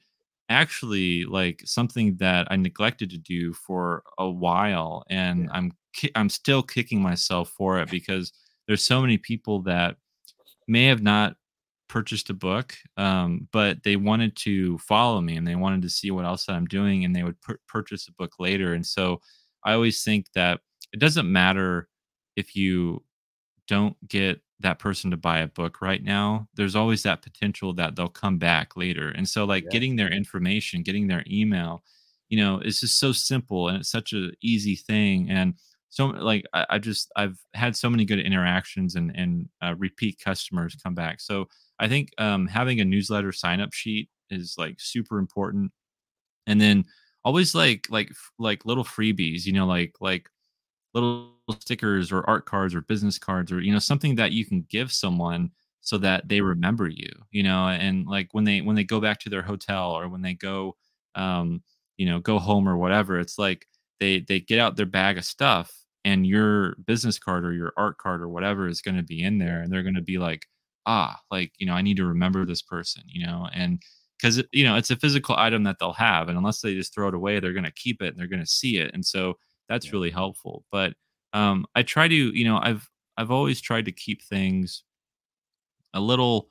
[0.49, 6.29] actually like something that I neglected to do for a while, and I'm ki- I'm
[6.29, 8.31] still kicking myself for it because
[8.67, 9.97] there's so many people that
[10.67, 11.35] may have not
[11.87, 16.11] purchased a book, um, but they wanted to follow me and they wanted to see
[16.11, 18.73] what else that I'm doing, and they would pur- purchase a book later.
[18.73, 19.21] And so
[19.63, 20.61] I always think that
[20.93, 21.89] it doesn't matter
[22.35, 23.03] if you
[23.67, 26.47] don't get that person to buy a book right now.
[26.55, 29.09] There's always that potential that they'll come back later.
[29.09, 29.69] And so, like Yeah.
[29.69, 31.83] getting their information, getting their email,
[32.29, 35.29] you know, it's just so simple and it's such an easy thing.
[35.29, 35.55] And
[35.89, 40.19] so, like, I, I just I've had so many good interactions and and uh, repeat
[40.19, 41.19] customers come back.
[41.21, 41.47] So
[41.79, 45.71] I think um, having a newsletter sign up sheet is like super important.
[46.47, 46.85] And then
[47.23, 50.29] always like like like little freebies, you know, like like
[50.93, 54.65] little stickers or art cards or business cards or you know something that you can
[54.69, 55.51] give someone
[55.81, 59.19] so that they remember you you know and like when they when they go back
[59.19, 60.75] to their hotel or when they go
[61.15, 61.61] um
[61.97, 63.67] you know go home or whatever it's like
[63.99, 65.71] they they get out their bag of stuff
[66.05, 69.37] and your business card or your art card or whatever is going to be in
[69.37, 70.47] there and they're going to be like
[70.85, 73.81] ah like you know i need to remember this person you know and
[74.19, 77.07] because you know it's a physical item that they'll have and unless they just throw
[77.07, 79.33] it away they're going to keep it and they're going to see it and so
[79.69, 80.93] that's really helpful but
[81.33, 84.83] um i try to you know i've i've always tried to keep things
[85.93, 86.49] a little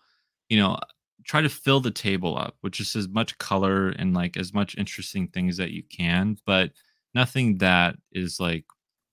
[0.48, 0.78] you know
[1.24, 4.76] try to fill the table up with just as much color and like as much
[4.76, 6.70] interesting things that you can but
[7.14, 8.64] nothing that is like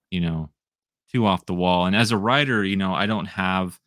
[0.10, 0.50] you know
[1.12, 3.80] too off the wall and as a writer you know i don't have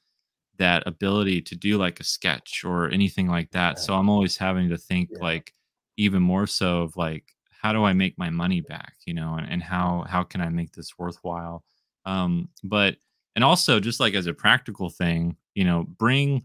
[0.59, 4.68] that ability to do like a sketch or anything like that so i'm always having
[4.68, 5.18] to think Yeah.
[5.20, 5.52] like
[5.96, 9.48] even more so of like how do i make my money back you know and,
[9.50, 11.64] and how how can i make this worthwhile
[12.07, 12.96] um but
[13.36, 16.42] and also just like as a practical thing you know bring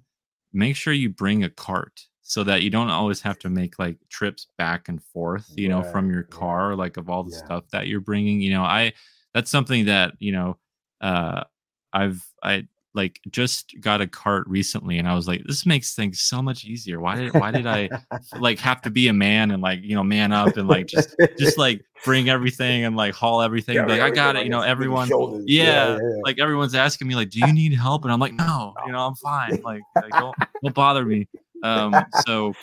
[0.54, 3.98] make sure you bring a cart so that you don't always have to make like
[4.10, 6.38] trips back and forth you know from your yeah.
[6.38, 7.38] car like of all the Yeah.
[7.38, 8.94] stuff that you're bringing you know i
[9.34, 10.58] that's something that you know
[11.02, 11.44] uh
[11.94, 12.66] i've i
[12.96, 16.66] like just got a cart recently and i was like this makes things so much
[16.66, 17.00] easier.
[17.00, 17.88] Why did why did i
[18.40, 21.16] like have to be a man and like you know man up and like just
[21.38, 23.76] just like bring everything and like haul everything?
[23.76, 26.22] Yeah, like i got it you know everyone yeah, Yeah, yeah, yeah.
[26.24, 28.04] like everyone's asking me like do you need help?
[28.06, 29.62] And i'm like no you know i'm fine.
[29.62, 31.28] Like, like don't don't bother me.
[31.64, 32.54] Um so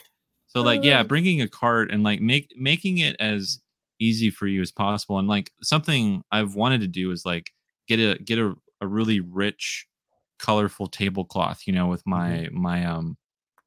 [0.49, 3.61] so like yeah bringing a cart and like make making it as
[4.01, 7.51] easy for you as possible and like something i've wanted to do is like
[7.89, 9.87] get a get a, a really rich
[10.39, 13.17] colorful tablecloth you know with my my um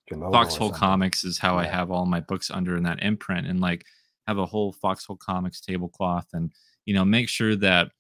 [0.10, 0.70] Your logo or Foxhole.
[0.72, 3.86] Comics is how I have all my books under in that imprint and like
[4.28, 6.52] have a whole Foxhole Comics tablecloth and
[6.86, 7.92] you know make sure that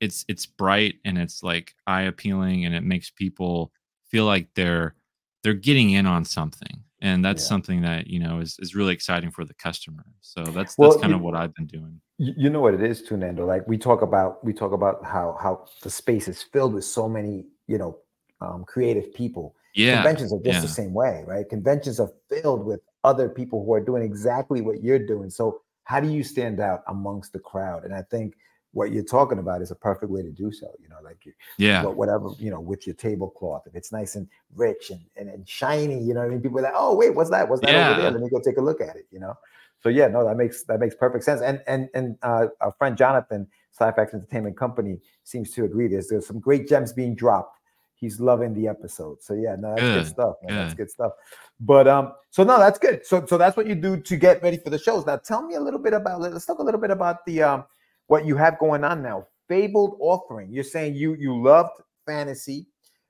[0.00, 3.72] it's it's bright and it's like eye appealing and it makes people
[4.10, 4.94] feel like they're
[5.42, 6.82] they're getting in on something.
[7.00, 7.48] And that's Yeah.
[7.48, 10.04] something that you know is is really exciting for the customer.
[10.20, 12.00] So that's Well, that's kind you- of what I've been doing.
[12.18, 15.04] you, you know what it is too nando like we talk about we talk about
[15.04, 17.98] how how the space is filled with so many you know
[18.40, 19.54] um, creative people.
[19.74, 20.60] Yeah conventions are just yeah.
[20.60, 21.48] the same way right?
[21.48, 25.30] Conventions are filled with other people who are doing exactly what you're doing.
[25.30, 27.84] So how do you stand out amongst the crowd?
[27.84, 28.34] And i think
[28.72, 31.32] what you're talking about is a perfect way to do so you know like you
[31.56, 31.82] yeah.
[31.82, 33.66] wha- whatever you know with your tablecloth.
[33.66, 36.40] If it's nice and rich and, and, and shiny you know what i mean?
[36.42, 37.48] People are like oh wait what's that?
[37.48, 38.10] What's that over there?
[38.10, 39.34] Let me go take a look at it you know?
[39.82, 41.40] So yeah no that makes that makes perfect sense.
[41.40, 43.46] And and and uh, our friend jonathan
[43.78, 45.88] Slifax entertainment company seems to agree.
[45.88, 47.57] There's there's some great gems being dropped
[48.00, 49.22] he's loving the episode.
[49.22, 50.56] So yeah no that's good, Good, stuff man.
[50.56, 50.84] that's good.
[50.84, 51.12] good stuff.
[51.60, 53.04] But um so no that's good.
[53.04, 55.04] So so that's what you do to get ready for the shows.
[55.06, 57.64] Now tell me a little bit about let's talk a little bit about the um
[58.06, 59.26] what you have going on now.
[59.48, 60.52] Fabled offering.
[60.52, 61.72] You're saying you you loved
[62.06, 62.66] fantasy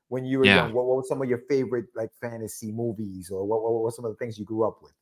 [0.09, 0.65] when you were Yeah.
[0.65, 0.73] young.
[0.73, 4.05] What, what were some of your favorite like fantasy movies or what, what were some
[4.05, 4.93] of the things you grew up with?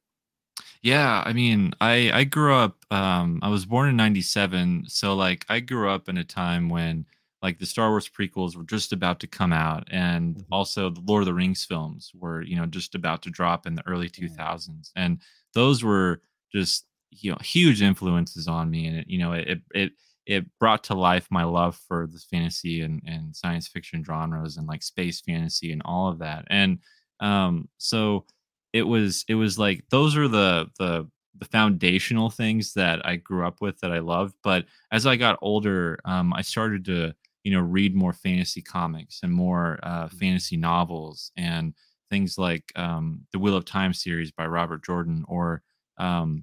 [0.82, 5.44] Yeah, I mean, I I grew up um I was born in 97, so like
[5.48, 7.06] I grew up in a time when
[7.46, 10.46] like the Star Wars prequels were just about to come out and Mhm.
[10.50, 13.74] also the Lord of the Rings films were, you know, just about to drop in
[13.76, 14.12] the early Mm.
[14.14, 14.92] 2000s.
[14.96, 15.22] And
[15.54, 16.22] those were
[16.52, 19.92] just, you know, huge influences on me and it, you know, it it
[20.26, 24.66] it brought to life my love for the fantasy and and science fiction genres and
[24.66, 26.44] like space fantasy and all of that.
[26.50, 26.80] And
[27.20, 28.26] um so
[28.72, 33.46] it was it was like those are the the the foundational things that I grew
[33.46, 34.34] up with that I loved.
[34.42, 37.14] But as I got older, um, I started to
[37.46, 41.74] you know read more fantasy comics and more uh, fantasy novels and
[42.10, 45.62] things like um, the Wheel of Time series by Robert Jordan or
[45.96, 46.42] um,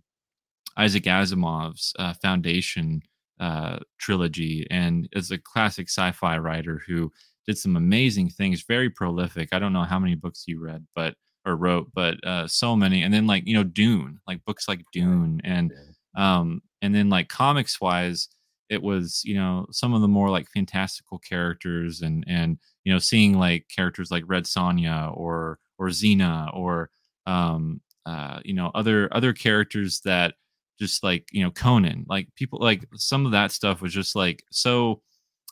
[0.77, 3.01] Isaac Asimov's uh, Foundation
[3.41, 7.11] uh, trilogy, and is a classic sci-fi writer who
[7.45, 9.49] did some amazing things, very prolific.
[9.51, 13.03] I don't know how many books you read, but or wrote, but uh, so many.
[13.03, 15.73] And then like you know Dune, like books like Dune, and
[16.15, 18.29] um, and then like comics wise,
[18.69, 22.99] it was you know some of the more like fantastical characters and and you know
[22.99, 26.89] seeing like characters like Red Sonja or or Xena or
[27.25, 30.35] um uh you know other other characters that
[30.79, 34.43] just like you know Conan like people like some of that stuff was just like
[34.51, 35.01] so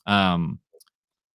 [0.08, 0.60] um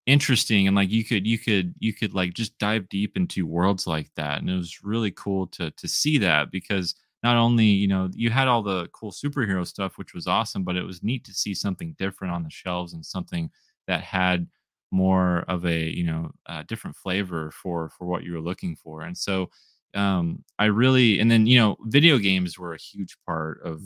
[0.06, 3.86] interesting and like you could you could you could like just dive deep into worlds
[3.86, 6.94] like that and it was really cool to to see that because
[7.24, 10.76] not only you know you had all the cool superhero stuff which was awesome but
[10.76, 13.50] it was neat to see something different on the shelves and something
[13.88, 14.48] that had
[14.92, 19.02] more of a you know a different flavor for for what you were looking for.
[19.02, 19.50] And so
[19.94, 23.80] um i really and then you know video games were a huge part of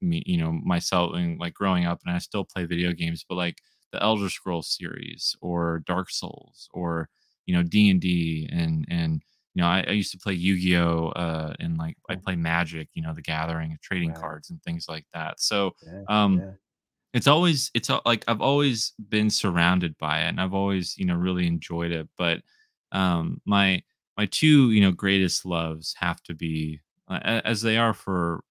[0.00, 3.36] me you know myself and like growing up and i still play video games but
[3.36, 3.58] like
[3.92, 7.08] the elder scrolls series or dark souls or
[7.46, 9.22] you know d&d and and
[9.54, 13.02] you know i, I used to play yu-gi-oh uh and like i play magic you
[13.02, 14.14] know the gathering trading Right.
[14.14, 16.54] cards and things like that so Yeah, um yeah.
[17.14, 21.14] it's always it's like i've always been surrounded by it and i've always you know
[21.16, 22.40] really enjoyed it but
[22.92, 23.82] um my
[24.16, 28.42] my two you know greatest loves have to be uh, as they are for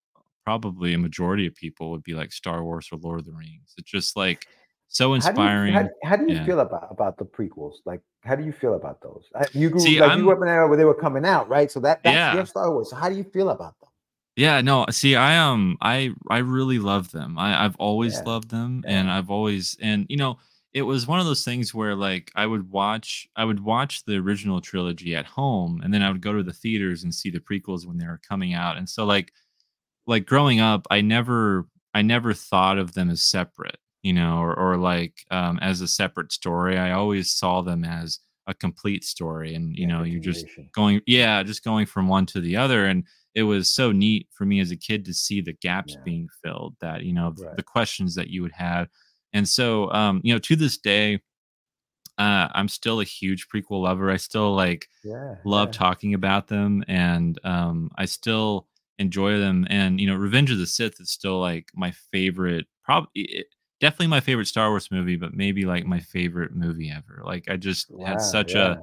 [0.43, 3.73] probably a majority of people would be like star wars or lord of the rings
[3.77, 4.47] it's just like
[4.93, 5.11] so How do
[5.41, 6.45] you- inspiring How, how do you Yeah.
[6.45, 7.75] feel about about the prequels?
[7.85, 9.23] Like, how do you feel about those?
[9.53, 11.25] You grew See, like I'm- you grew up in an era where they were coming
[11.25, 11.71] out, right?
[11.71, 12.33] So that that's Yeah.
[12.35, 12.89] your Star Wars.
[12.89, 13.89] So how do you feel about them?
[14.35, 17.37] Yeah, no, see, I um I I really love them.
[17.39, 19.09] I, I've always Yeah, loved them and.
[19.09, 20.37] I've always and you know,
[20.73, 24.15] it was one of those things where like I would watch I would watch the
[24.17, 27.39] original trilogy at home and then I would go to the theaters and see the
[27.41, 28.77] prequels when they were coming out.
[28.77, 29.31] And so like
[30.07, 34.57] like growing up, I never I never thought of them as separate, you know, or
[34.57, 36.77] or like um as a separate story.
[36.77, 41.01] I always saw them as a complete story and you Yeah, know, you're just going
[41.07, 43.03] yeah just going from one to the other and
[43.35, 46.05] it was so neat for me as a kid to see the gaps Yeah.
[46.05, 47.57] being filled that you know Right.
[47.57, 48.87] the questions that you would have
[49.33, 51.19] and so um you know to this day
[52.17, 55.35] uh i'm still a huge prequel lover i still like Yeah.
[55.43, 58.67] love talking about them and um i still
[58.99, 63.45] enjoy them and you know revenge of the sith is still like my favorite probably
[63.81, 67.57] definitely my favorite star wars movie but maybe like my favorite movie ever like i
[67.57, 68.75] just had such yeah.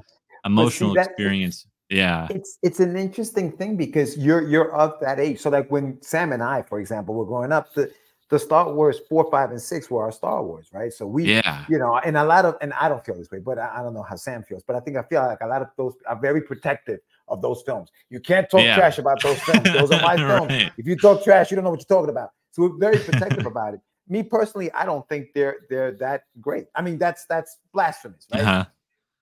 [0.45, 5.19] a emotional that- experience yeah It's it's an interesting thing because you're you're of that
[5.19, 5.41] age.
[5.41, 7.91] So like when Sam and I, for example, were growing up, the
[8.29, 10.93] the Star Wars four, five, and six were our Star Wars, right?
[10.93, 13.39] So we yeah you know, and a lot of, and I don't feel this way,
[13.39, 15.47] but I, I don't know how Sam feels, but I think I feel like a
[15.47, 17.89] lot of those are very protective of those films.
[18.11, 18.77] You can't talk Yeah.
[18.77, 19.65] trash about those films.
[19.73, 20.51] Those are my films.
[20.51, 20.71] Right.
[20.77, 22.31] If you talk trash, you don't know what you're talking about.
[22.53, 23.81] So we're very protective about it.
[24.09, 26.67] Me personally, I don't think they're they're that great.
[26.75, 28.43] I mean, that's that's blasphemous, right?
[28.43, 28.65] uh-huh.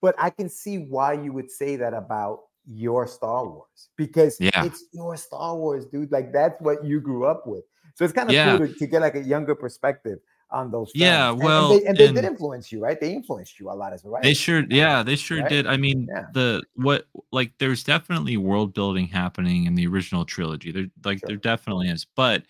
[0.01, 4.63] But I can see why you would say that about your Star Wars because Yeah.
[4.65, 6.11] it's your Star Wars, dude.
[6.11, 7.63] Like that's what you grew up with.
[7.95, 8.57] So it's kind of Yeah.
[8.57, 10.19] cool to, to get like a younger perspective
[10.51, 10.91] on those.
[10.91, 11.01] Films.
[11.01, 12.99] Yeah, well, and they, and they did influence you, right?
[12.99, 14.23] They influenced you a lot as well, right?
[14.23, 15.49] They sure, yeah, they sure Right?
[15.49, 15.67] did.
[15.67, 16.25] I mean, Yeah.
[16.33, 20.71] the what like there's definitely world building happening in the original trilogy.
[20.71, 21.27] There, like, Sure.
[21.29, 22.05] there definitely is.
[22.15, 22.43] But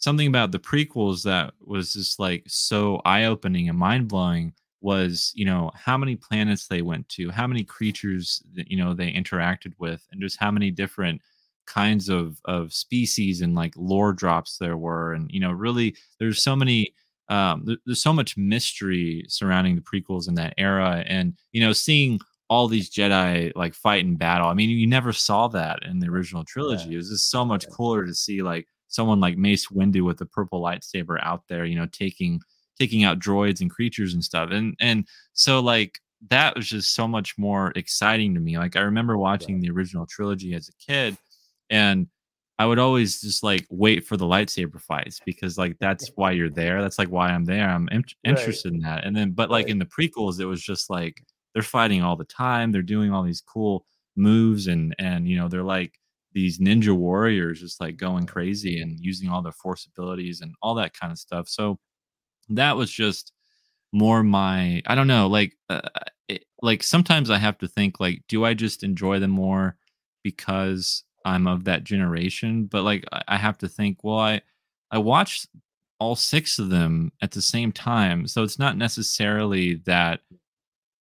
[0.00, 5.32] something about the prequels that was just like so eye opening and mind blowing was,
[5.36, 9.12] you know, how many planets they went to, how many creatures that you know they
[9.12, 11.20] interacted with, and just how many different
[11.66, 16.42] kinds of of species and like lore drops there were, and you know, really, there's
[16.42, 16.94] so many
[17.28, 21.72] um, there- there's so much mystery surrounding the prequels in that era, and you know,
[21.72, 24.48] seeing all these Jedi like fight in battle.
[24.48, 26.94] I mean, you never saw that in the original trilogy.
[26.94, 27.70] It was just so much Yeah.
[27.76, 31.76] cooler to see like someone like Mace Windu with the purple lightsaber out there, you
[31.76, 32.40] know, taking
[32.78, 34.50] taking out droids and creatures and stuff.
[34.50, 38.58] And and so like that was just so much more exciting to me.
[38.58, 41.16] Like I remember watching the original trilogy as a kid
[41.70, 42.06] and
[42.58, 46.50] I would always just like wait for the lightsaber fights because like that's why you're
[46.50, 46.82] there.
[46.82, 47.66] That's like why I'm there.
[47.66, 49.04] I'm in- interested in that.
[49.06, 49.70] And then, but like Right.
[49.70, 51.22] in the prequels, it was just like
[51.54, 52.70] they're fighting all the time.
[52.70, 53.86] They're doing all these cool
[54.16, 55.94] moves and and you know they're like
[56.32, 60.74] these ninja warriors just like going crazy and using all their force abilities and all
[60.76, 61.48] that kind of stuff.
[61.48, 61.78] So
[62.50, 63.32] that was just
[63.92, 65.80] more my I don't know like uh,
[66.28, 69.76] it, like sometimes I have to think like do I just enjoy them more
[70.22, 74.42] because I'm of that generation but like I I have to think well I
[74.90, 75.48] I watched
[75.98, 80.20] all six of them at the same time so it's not necessarily that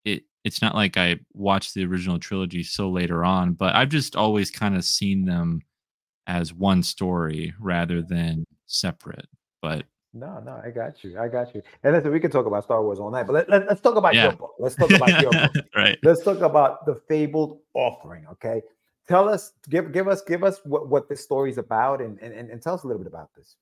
[0.06, 4.16] it it's not like I watched the original trilogy so later on but I've just
[4.16, 5.62] always kind of seen them
[6.28, 9.28] as one story rather than separate
[9.62, 11.20] but No, no, I got you.
[11.20, 11.62] I got you.
[11.84, 13.96] And listen, we can talk about Star Wars all night, but let, let, us talk
[13.96, 14.24] about Yeah.
[14.24, 14.56] your book.
[14.58, 15.52] Let's talk about your book.
[15.76, 18.26] right Let's talk about the fabled offering.
[18.32, 18.62] Okay.
[19.08, 22.34] tell us, give give us give us what what this story is about, and and
[22.50, 23.56] and tell us a little bit about this.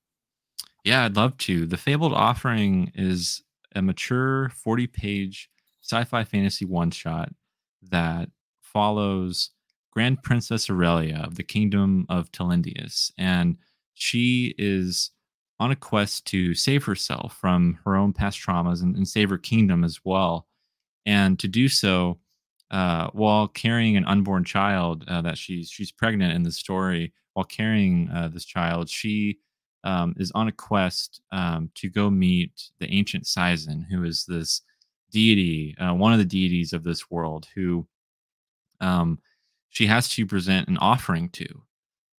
[0.84, 1.66] Yeah, I'd love to.
[1.66, 3.44] The Fabled Offering is
[3.76, 5.50] a mature 40 page
[5.88, 7.30] sci fi fantasy one shot
[7.84, 8.30] that
[8.62, 9.52] follows
[9.92, 13.12] Grand Princess Aurelia of the Kingdom of Telindius.
[13.18, 13.58] And
[13.94, 15.12] she is
[15.60, 19.38] on a quest to save herself from her own past traumas and, and save her
[19.38, 20.48] kingdom as well.
[21.06, 22.20] And to do so,
[22.70, 27.46] uh, while carrying an unborn child uh, that she's she's pregnant in the story, while
[27.46, 29.40] carrying uh, this child, she
[29.84, 34.62] um, is on a quest um, to go meet the ancient Sizen, who is this
[35.12, 37.88] deity, uh, one of the deities of this world, who
[38.82, 39.20] um,
[39.70, 41.48] she has to present an offering to.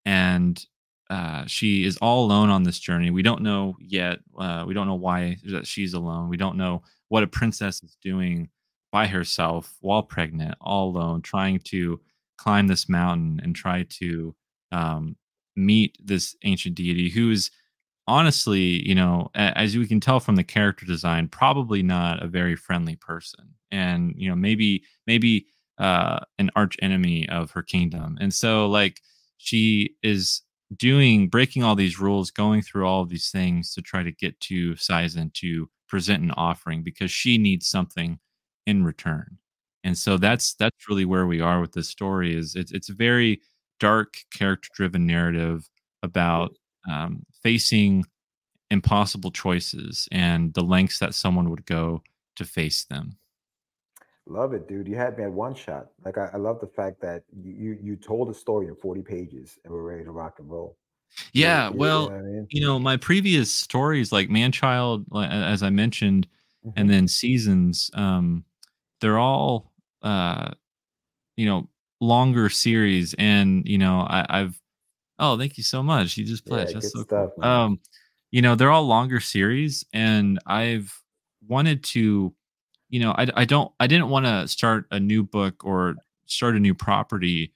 [0.06, 0.64] And
[1.10, 3.12] uh, she is all alone on this journey.
[3.12, 4.20] We don't know yet.
[4.38, 6.30] Uh, we don't know why that she's alone.
[6.30, 8.50] We don't know what a princess is doing
[8.92, 12.00] by herself while pregnant, all alone, trying to
[12.38, 14.36] climb this mountain and try to
[14.72, 15.16] um,
[15.56, 17.52] meet this ancient deity who is
[18.08, 22.56] honestly, you know, as we can tell from the character design, probably not a very
[22.56, 25.48] friendly person, and you know, maybe maybe
[25.78, 28.18] uh, an arch enemy of her kingdom.
[28.20, 29.02] And so, like,
[29.38, 30.42] she is
[30.76, 34.40] doing breaking all these rules, going through all of these things to try to get
[34.42, 38.20] to Sizen to present an offering because she needs something
[38.66, 39.38] in return.
[39.84, 42.36] And so that's that's really where we are with this story.
[42.38, 43.42] Is it's it's a very
[43.80, 45.70] dark character driven narrative
[46.04, 46.52] about
[46.88, 48.06] um, facing
[48.72, 52.02] impossible choices and the lengths that someone would go
[52.36, 53.18] to face them.
[54.26, 54.88] Love it, dude.
[54.88, 55.88] You had me at one shot.
[56.04, 59.58] Like I, I love the fact that you, you told a story in 40 pages
[59.64, 60.78] and we're ready to rock and roll.
[61.32, 62.48] Yeah, You- you well, know I mean?
[62.50, 66.28] you know, my previous stories like Manchild, as I mentioned,
[66.66, 66.74] Mhm.
[66.76, 68.44] and then Seasons, um,
[69.00, 69.72] they're all
[70.02, 70.52] uh,
[71.38, 71.70] you know,
[72.02, 74.62] longer series, and you know, I, I've
[75.20, 76.18] oh, thank you so much.
[76.18, 76.58] You just Yeah.
[76.58, 77.44] That's good so stuff, cool.
[77.44, 77.80] Um,
[78.32, 80.94] you know, they're all longer series, and I've
[81.48, 82.34] wanted to,
[82.90, 85.96] you know, I I don't I didn't want to start a new book or
[86.26, 87.54] start a new property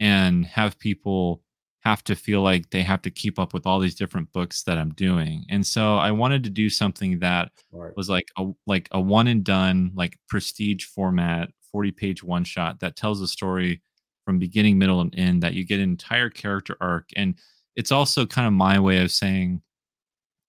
[0.00, 1.42] and have people
[1.80, 4.78] have to feel like they have to keep up with all these different books that
[4.78, 5.44] I'm doing.
[5.48, 7.96] And so I wanted to do something that Smart.
[7.96, 12.80] was like a like a one and done like prestige format 40 page one shot
[12.80, 13.82] that tells a story
[14.24, 17.34] from beginning middle and end that you get an entire character arc and
[17.76, 19.60] it's also kind of my way of saying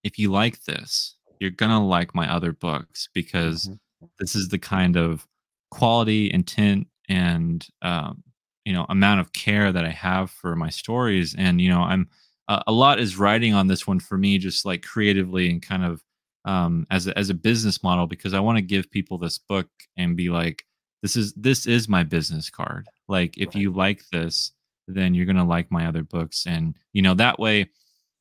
[0.03, 3.79] if you like this you're gonna like my other books because Mhm.
[4.19, 5.27] this is the kind of
[5.71, 8.23] quality intent and um,
[8.65, 12.07] you know amount of care that i have for my stories and you know i'm
[12.49, 15.83] uh, a lot is writing on this one for me just like creatively and kind
[15.83, 16.03] of
[16.45, 19.67] um, as a, as a business model because I want to give people this book
[19.95, 20.65] and be like,
[21.01, 22.89] this is this is my business card.
[23.07, 23.55] Like, if Right.
[23.57, 24.51] you like this,
[24.87, 27.69] then you're gonna like my other books, and you know that way,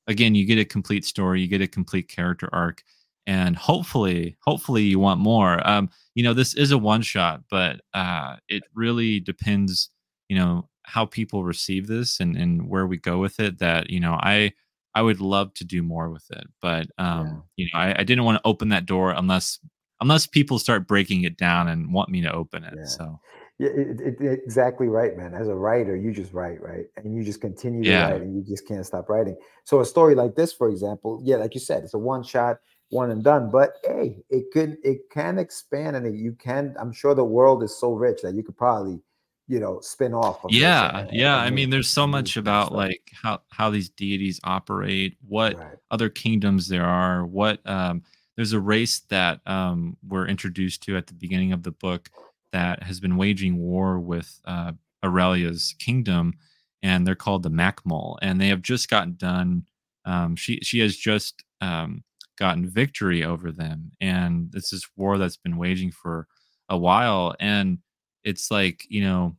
[0.07, 2.83] again, you get a complete story, you get a complete character arc,
[3.27, 5.65] and hopefully, hopefully, you want more.
[5.69, 9.91] Um, you know, this is a one shot, but uh, it really depends,
[10.29, 13.59] you know, how people receive this and and where we go with it.
[13.59, 14.53] That you know, I
[14.95, 18.25] I would love to do more with it, but um, you know, I, I didn't
[18.25, 19.59] want to open that door unless
[20.01, 22.75] unless people start breaking it down and want me to open it.
[22.77, 22.85] Yeah.
[22.85, 23.21] So
[23.59, 25.35] Yeah, it, it, exactly right, man.
[25.35, 26.87] As a writer, you just write, right?
[26.97, 29.37] And you just continue to write and you just can't stop writing.
[29.65, 32.59] So a story like this, for example, yeah, like you said, it's a one shot,
[32.91, 33.51] one and done.
[33.51, 37.79] But hey, it could it can expand and you can, I'm sure the world is
[37.79, 39.01] so rich that you could probably,
[39.49, 40.45] you know, spin off.
[40.45, 41.37] Of yeah, yeah.
[41.37, 45.77] I mean, there's so much about like how how these deities operate, what Right.
[45.91, 48.03] other kingdoms there are, what um
[48.35, 52.11] there's a race that um we're introduced to at the beginning of the book
[52.53, 54.73] that has been waging war with uh
[55.05, 56.35] Aurelia's kingdom
[56.83, 59.65] and they're called the Macmul and they have just gotten done
[60.05, 62.03] um she she has just um
[62.39, 66.27] gotten victory over them and it's this is war that's been waging for
[66.69, 67.79] a while and
[68.25, 69.37] it's like you know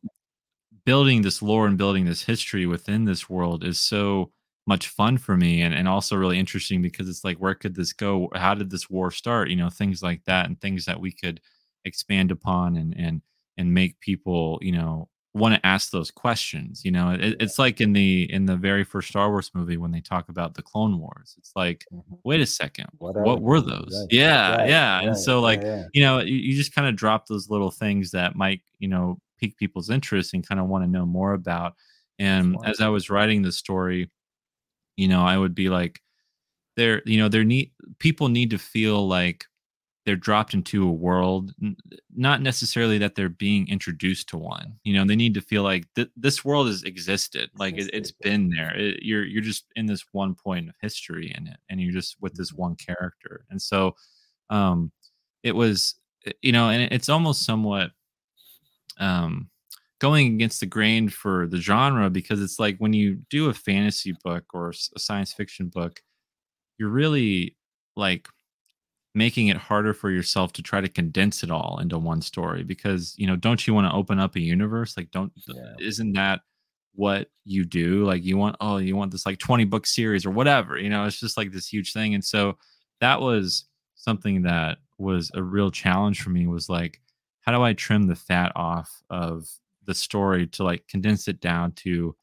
[0.84, 4.30] building this lore and building this history within this world is so
[4.66, 7.92] much fun for me and, and also really interesting because it's like where could this
[7.92, 8.28] go?
[8.34, 9.50] How did this war start?
[9.50, 11.40] You know things like that and things that we could
[11.84, 13.22] expand upon and and
[13.56, 17.80] and make people you know want to ask those questions you know it, it's like
[17.80, 20.98] in the in the very first star wars movie when they talk about the clone
[21.00, 22.18] wars it's like Mhm.
[22.24, 25.84] wait a second What what were those Right, yeah right, yeah and so like yeah.
[25.92, 29.18] you know you, you just kind of drop those little things that might you know
[29.40, 31.74] pique people's interest and kind of want to know more about
[32.20, 34.08] and as i was writing the story
[34.96, 36.00] you know i would be like
[36.76, 39.46] there you know there need people need to feel like
[40.06, 41.54] they're dropped into a world
[42.14, 45.86] not necessarily that they're being introduced to one you know they need to feel like
[45.94, 49.86] th- this world has existed like it, it's been there It- you're you're just in
[49.86, 53.60] this one point of history in it and you're just with this one character and
[53.60, 53.94] so
[54.50, 54.92] um
[55.42, 55.94] it was
[56.26, 57.90] uh, you know and it's almost somewhat
[58.98, 59.48] um
[60.00, 64.14] going against the grain for the genre because it's like when you do a fantasy
[64.22, 66.02] book or a science fiction book
[66.78, 67.56] you're really
[67.96, 68.28] like
[69.14, 73.14] making it harder for yourself to try to condense it all into one story because
[73.16, 75.74] you know don't you want to open up a universe like don't Yeah.
[75.78, 76.40] isn't that
[76.96, 80.30] what you do like you want oh you want this like 20 book series or
[80.30, 82.56] whatever you know it's just like this huge thing and so
[83.00, 87.00] that was something that was a real challenge for me was like
[87.40, 89.48] how do i trim the fat off of
[89.86, 92.14] the story to like condense it down to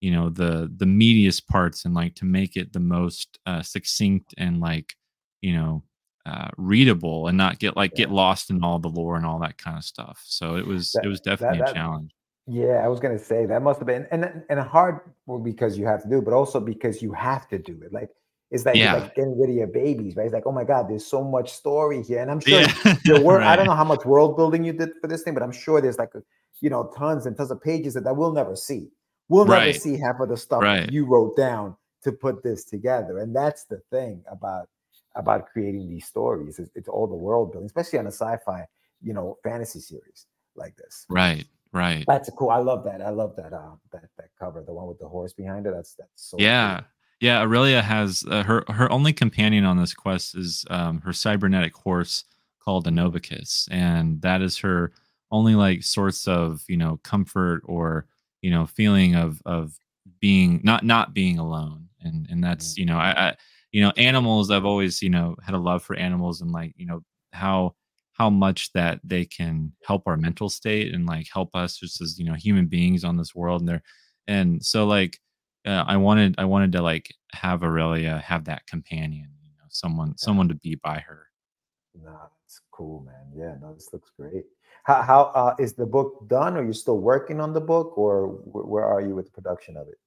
[0.00, 4.34] you know the the meatiest parts and like to make it the most uh, succinct
[4.36, 4.94] and like
[5.40, 5.82] you know
[6.28, 9.56] uh, readable and not get like get lost in all the lore and all that
[9.64, 12.10] kind of stuff so it was That- it was definitely that- a challenge
[12.50, 14.94] Yeah, I was gonna say that must have been and and hard
[15.26, 17.90] well, because you have to do, it, but also because you have to do it.
[17.98, 18.10] Like
[18.50, 18.94] it's like, it's Yeah.
[18.98, 20.24] like getting rid of your babies, right?
[20.28, 23.20] It's like, oh my god, there's so much story here, and I'm sure yeah your
[23.28, 23.42] work.
[23.42, 25.76] I don't know how much world building you did for this thing, but I'm sure
[25.82, 26.12] there's like,
[26.64, 28.82] you know, tons and tons of pages that, that we'll never see.
[29.28, 29.76] We'll never Right.
[29.86, 30.90] see half of the stuff Right.
[30.90, 34.64] you wrote down to put this together, and that's the thing about
[35.18, 36.58] about creating these stories.
[36.58, 38.66] It's, it's all the world building, especially on a sci-fi,
[39.02, 41.04] you know, fantasy series like this.
[41.10, 42.50] right right That's a cool.
[42.50, 43.02] I love that.
[43.02, 43.52] I love that.
[43.52, 45.74] Uh, that that cover, the one with the horse behind it.
[45.74, 46.36] That's that's so.
[46.38, 46.46] cool.
[46.46, 46.80] yeah
[47.20, 51.74] yeah aurelia has uh, her her only companion on this quest is um her cybernetic
[51.74, 52.24] horse
[52.60, 54.92] called anovicus and that is her
[55.30, 58.06] only like source of you know comfort or
[58.40, 59.78] you know feeling of of
[60.20, 63.36] being not not being alone and and that's you know I, I
[63.72, 66.86] you know animals i've always you know had a love for animals and like you
[66.86, 67.02] know
[67.32, 67.74] how
[68.12, 72.18] how much that they can help our mental state and like help us just as
[72.18, 73.82] you know human beings on this world and they're
[74.26, 75.18] and so like
[75.66, 80.16] uh, i wanted i wanted to like have aurelia have that companion you know someone
[80.16, 81.28] someone to be by her
[82.04, 83.32] Nah, it's cool, man.
[83.34, 84.44] Yeah, no, this looks great.
[84.84, 86.56] How how uh, is the book done?
[86.56, 89.76] Are you still working on the book, or wh- where are you with the production
[89.76, 89.98] of it?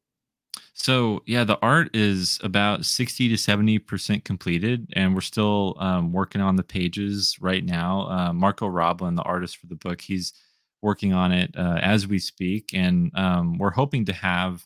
[0.81, 6.11] So yeah, the art is about sixty to seventy percent completed, and we're still um,
[6.11, 8.07] working on the pages right now.
[8.09, 10.33] Uh, Marco Roblin, the artist for the book, he's
[10.81, 14.65] working on it uh, as we speak, and um, we're hoping to have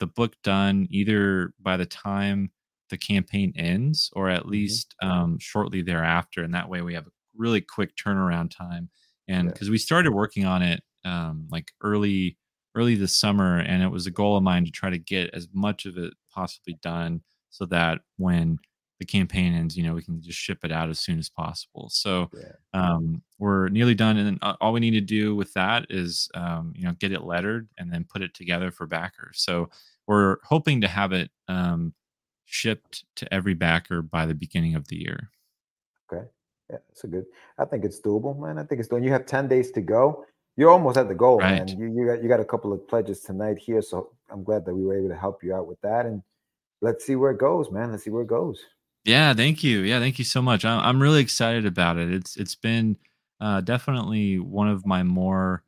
[0.00, 2.50] the book done either by the time
[2.90, 6.42] the campaign ends, or at least um, shortly thereafter.
[6.42, 8.90] And that way, we have a really quick turnaround time.
[9.28, 9.52] And Yeah.
[9.52, 12.36] because we started working on it um, like early
[12.74, 15.48] early this summer and it was a goal of mine to try to get as
[15.52, 17.20] much of it possibly done
[17.50, 18.58] so that when
[18.98, 21.88] the campaign ends you know we can just ship it out as soon as possible
[21.90, 22.52] so Yeah.
[22.72, 26.28] um, we're nearly done and then uh, all we need to do with that is
[26.34, 29.68] um, you know get it lettered and then put it together for backers so
[30.06, 31.92] we're hoping to have it um,
[32.44, 35.30] shipped to every backer by the beginning of the year
[36.12, 36.26] Okay,
[36.70, 37.24] yeah, a good.
[37.58, 38.58] I think it's doable, man.
[38.58, 39.04] I think it's doable.
[39.04, 40.24] You have ten days to go.
[40.56, 41.68] You're almost at the goal, man.
[41.68, 44.74] You you got you got a couple of pledges tonight here, so I'm glad that
[44.74, 46.04] we were able to help you out with that.
[46.04, 46.22] And
[46.80, 47.90] let's see where it goes, man.
[47.90, 48.60] Let's see where it goes.
[49.04, 49.80] Yeah, thank you.
[49.80, 50.64] Yeah, thank you so much.
[50.64, 52.12] I'm I'm really excited about it.
[52.12, 52.96] It's it's been
[53.40, 55.64] uh, definitely one of my more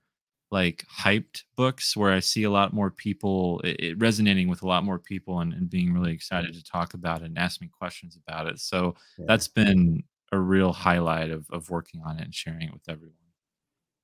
[0.50, 4.68] like hyped books where I see a lot more people it, it resonating with a
[4.68, 7.68] lot more people and, and being really excited to talk about it and ask me
[7.68, 8.60] questions about it.
[8.60, 12.72] So Yeah, that's been a real highlight of of working on it and sharing it
[12.72, 13.23] with everyone.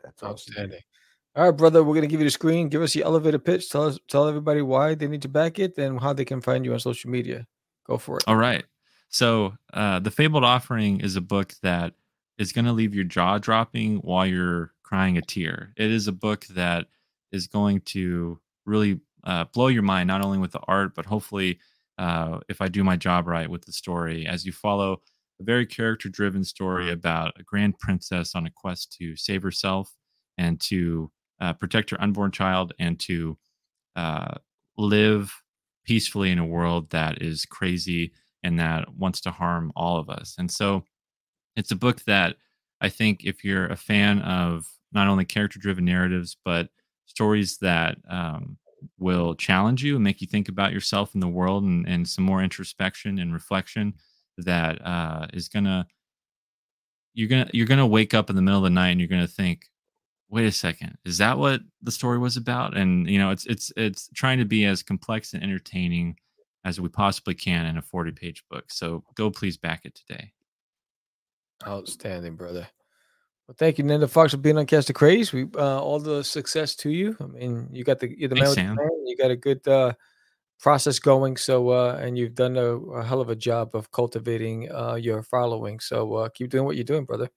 [0.03, 0.23] That's.
[0.23, 0.81] Outstanding.
[1.37, 1.85] All right, brother.
[1.85, 2.69] We're gonna give you the screen.
[2.69, 3.71] Give us the elevator pitch.
[3.71, 6.65] Tell us, tell everybody why they need to back it and how they can find
[6.65, 7.47] you on social media.
[7.87, 8.25] Go for it.
[8.27, 8.65] All right.
[9.09, 11.95] So, uh, The Fabled Offering is a book that
[12.39, 15.73] is going to leave your jaw dropping while you're crying a tear.
[15.77, 16.87] It is a book that
[17.33, 21.59] is going to really uh, blow your mind, not only with the art, but hopefully,
[21.99, 25.03] uh, if I do my job right with the story, as you follow
[25.41, 29.93] a very character driven story about a grand princess on a quest to save herself
[30.39, 31.11] and to
[31.41, 33.37] uh, protect her unborn child and to
[33.97, 34.35] uh,
[34.77, 35.33] live
[35.85, 38.13] peacefully in a world that is crazy
[38.43, 40.35] and that wants to harm all of us.
[40.39, 40.85] And so
[41.57, 42.37] it's a book that
[42.81, 46.69] I think if you're a fan of not only character driven narratives, but
[47.07, 48.57] stories that um,
[48.99, 52.25] will challenge you and make you think about yourself in the world and, and some
[52.25, 53.95] more introspection and reflection
[54.39, 55.87] that uh, is gonna
[57.15, 59.27] you're gonna you're gonna wake up in the middle of the night and you're gonna
[59.27, 59.67] think
[60.29, 63.73] wait a second is that what the story was about and you know it's it's
[63.77, 66.17] it's trying to be as complex and entertaining
[66.65, 70.33] as we possibly can in a 40 page book so go please back it today
[71.67, 72.67] Outstanding, brother.
[73.47, 75.33] Well, thank you, Nandor Fox, for being on Catch the Craze.
[75.33, 77.17] We uh, all the success to you.
[77.21, 79.07] I mean, you got the you're the man Thanks, with the plan.
[79.07, 79.93] You got a good uh,
[80.61, 81.37] process going.
[81.37, 85.23] So, uh, and you've done a, a hell of a job of cultivating uh, your
[85.23, 85.81] following.
[85.81, 87.29] So, uh, keep doing what you're doing, brother.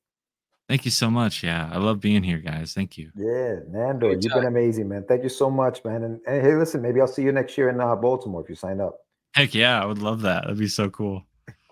[0.69, 1.43] Thank you so much.
[1.43, 2.73] Yeah, I love being here, guys.
[2.73, 3.11] Thank you.
[3.15, 4.39] Yeah, Nandor, you've Anytime.
[4.39, 5.03] been amazing, man.
[5.07, 6.03] Thank you so much, man.
[6.03, 8.55] And, and hey, listen, maybe I'll see you next year in uh, Baltimore if you
[8.55, 8.97] sign up.
[9.33, 10.43] Heck yeah, I would love that.
[10.43, 11.25] That'd be so cool.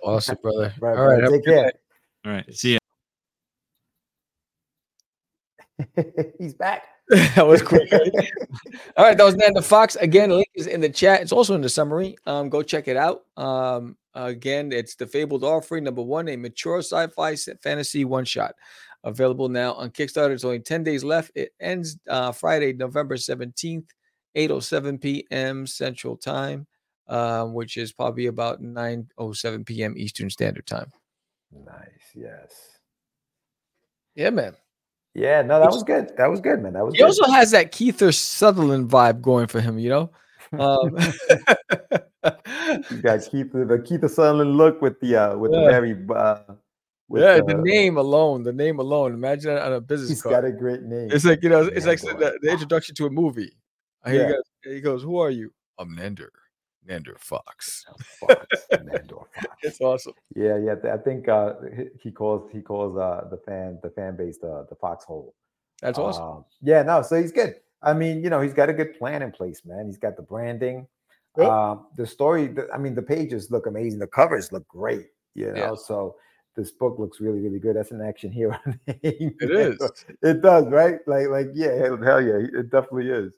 [0.04, 0.74] Awesome, brother.
[0.80, 1.24] Right, all right, brother.
[1.24, 1.64] have a take care.
[1.64, 1.74] night.
[2.26, 2.80] All right, see ya.
[6.38, 6.84] He's back.
[7.36, 7.92] that was quick.
[8.96, 9.98] All right, that was Nandor Fox.
[9.98, 11.20] Again, link is in the chat.
[11.20, 12.16] It's also in the summary.
[12.26, 13.24] Um, go check it out.
[13.36, 18.56] Um, again, it's the Fabled Offering number one, a mature sci-fi fantasy one shot.
[19.04, 20.32] Available now on Kickstarter.
[20.32, 21.32] It's only 10 days left.
[21.36, 23.88] It ends uh, Friday, November 17th,
[24.38, 25.68] 8:07 p.m.
[25.68, 26.66] Central Time,
[27.10, 29.96] um, which is probably about 9:07 p.m.
[29.98, 30.90] Eastern Standard Time.
[31.52, 32.14] Nice.
[32.16, 32.80] Yes.
[34.16, 34.56] Yeah, man.
[35.14, 35.42] Yeah.
[35.42, 36.12] No, that was good.
[36.18, 36.74] That was good, man.
[36.74, 37.06] That was He good.
[37.08, 40.10] also has that Kiefer Sutherland vibe going for him, you know.
[40.60, 40.98] Um,
[42.92, 45.62] You got Keith the Kiefer Sutherland look with the uh with Yeah.
[45.62, 46.40] the very uh
[47.10, 49.14] with yeah, the, name alone, the name alone.
[49.14, 50.36] Imagine that on a business He's card.
[50.36, 51.10] got a great name.
[51.12, 53.52] It's like you know, it's like the, the introduction to a movie.
[54.06, 56.30] He, goes, he goes, "Who are you?" I'm Nandor,
[56.88, 57.86] Nandor Fox.
[58.20, 59.58] Fox, Nandor Fox.
[59.62, 60.14] It's awesome.
[60.36, 60.76] Yeah, yeah.
[60.94, 61.54] I think uh
[62.02, 65.34] he- calls he calls uh the fan the fan base the the foxhole.
[65.82, 66.24] That's awesome.
[66.24, 67.56] Um, yeah, no, so he's good.
[67.82, 69.88] I mean, you know, he's got a good plan in place, man.
[69.88, 70.88] He's got the branding.
[71.38, 71.50] Yep.
[71.50, 74.00] Um, the story, the, I mean, the pages look amazing.
[74.00, 75.60] The covers look great, you know.
[75.60, 75.76] Yeah.
[75.76, 76.16] So
[76.56, 77.76] this book looks really, really good.
[77.76, 78.60] That's an action hero.
[78.88, 80.06] name, It is.
[80.22, 81.00] It does, right?
[81.08, 83.34] Like, like, yeah, hell, hell yeah, it definitely is.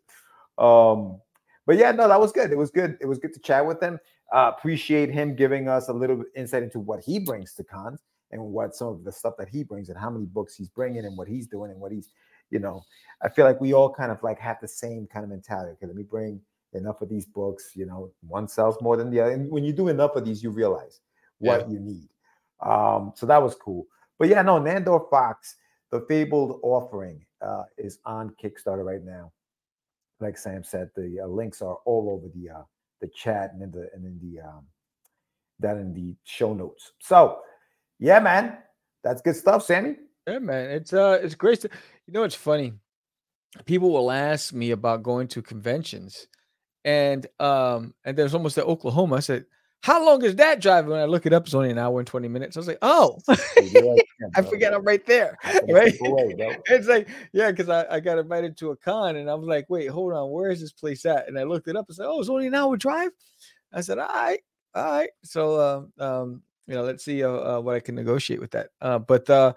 [0.57, 1.21] Um,
[1.65, 2.51] but yeah, no, that was good.
[2.51, 2.97] It was good.
[3.01, 3.99] It was good to chat with him.
[4.33, 8.01] Uh, appreciate him giving us a little insight into what he brings to cons
[8.31, 11.05] and what some of the stuff that he brings and how many books he's bringing
[11.05, 12.09] and what he's doing and what he's,
[12.49, 12.83] you know,
[13.21, 15.71] I feel like we all kind of like have the same kind of mentality.
[15.73, 16.41] Okay, let me bring
[16.73, 17.71] enough of these books.
[17.75, 19.31] You know, one sells more than the other.
[19.31, 20.99] And when you do enough of these, you realize
[21.37, 22.09] what you need.
[22.65, 23.85] Um, so that was cool.
[24.17, 25.57] But yeah, no, Nandor Fox,
[25.91, 29.31] the Fabled Offering, uh, is on Kickstarter right now.
[30.19, 32.63] Like Sam said, the uh, links are all over the uh,
[33.01, 34.65] the chat and in the and in the um,
[35.59, 36.93] that in the show notes.
[36.99, 37.39] So
[37.99, 38.57] yeah, man,
[39.03, 39.95] that's good stuff, Sammy.
[40.27, 40.69] Yeah, man.
[40.71, 41.61] It's uh, it's great.
[41.61, 41.69] To,
[42.07, 42.73] you know, it's funny.
[43.65, 46.27] People will ask me about going to conventions,
[46.85, 49.17] and um, and there's almost at Oklahoma.
[49.17, 49.45] I said,
[49.83, 52.07] "How long is that drive?" When I look it up, it's only an hour and
[52.07, 52.57] twenty minutes.
[52.57, 55.37] I was like, "Oh, You're right, yeah, I forget I'm right there."
[55.69, 55.93] Right?
[55.93, 56.55] either way, bro.
[56.67, 59.69] It's like, yeah, because I, I got invited to a con and I was like,
[59.69, 61.27] wait, hold on, where is this place at?
[61.27, 63.11] And I looked it up and said, oh, it's only an hour drive.
[63.71, 64.39] I said, all right,
[64.73, 65.09] all right.
[65.23, 68.69] So, um, um, you know, let's see uh, uh, what I can negotiate with that.
[68.81, 69.53] Uh, but uh,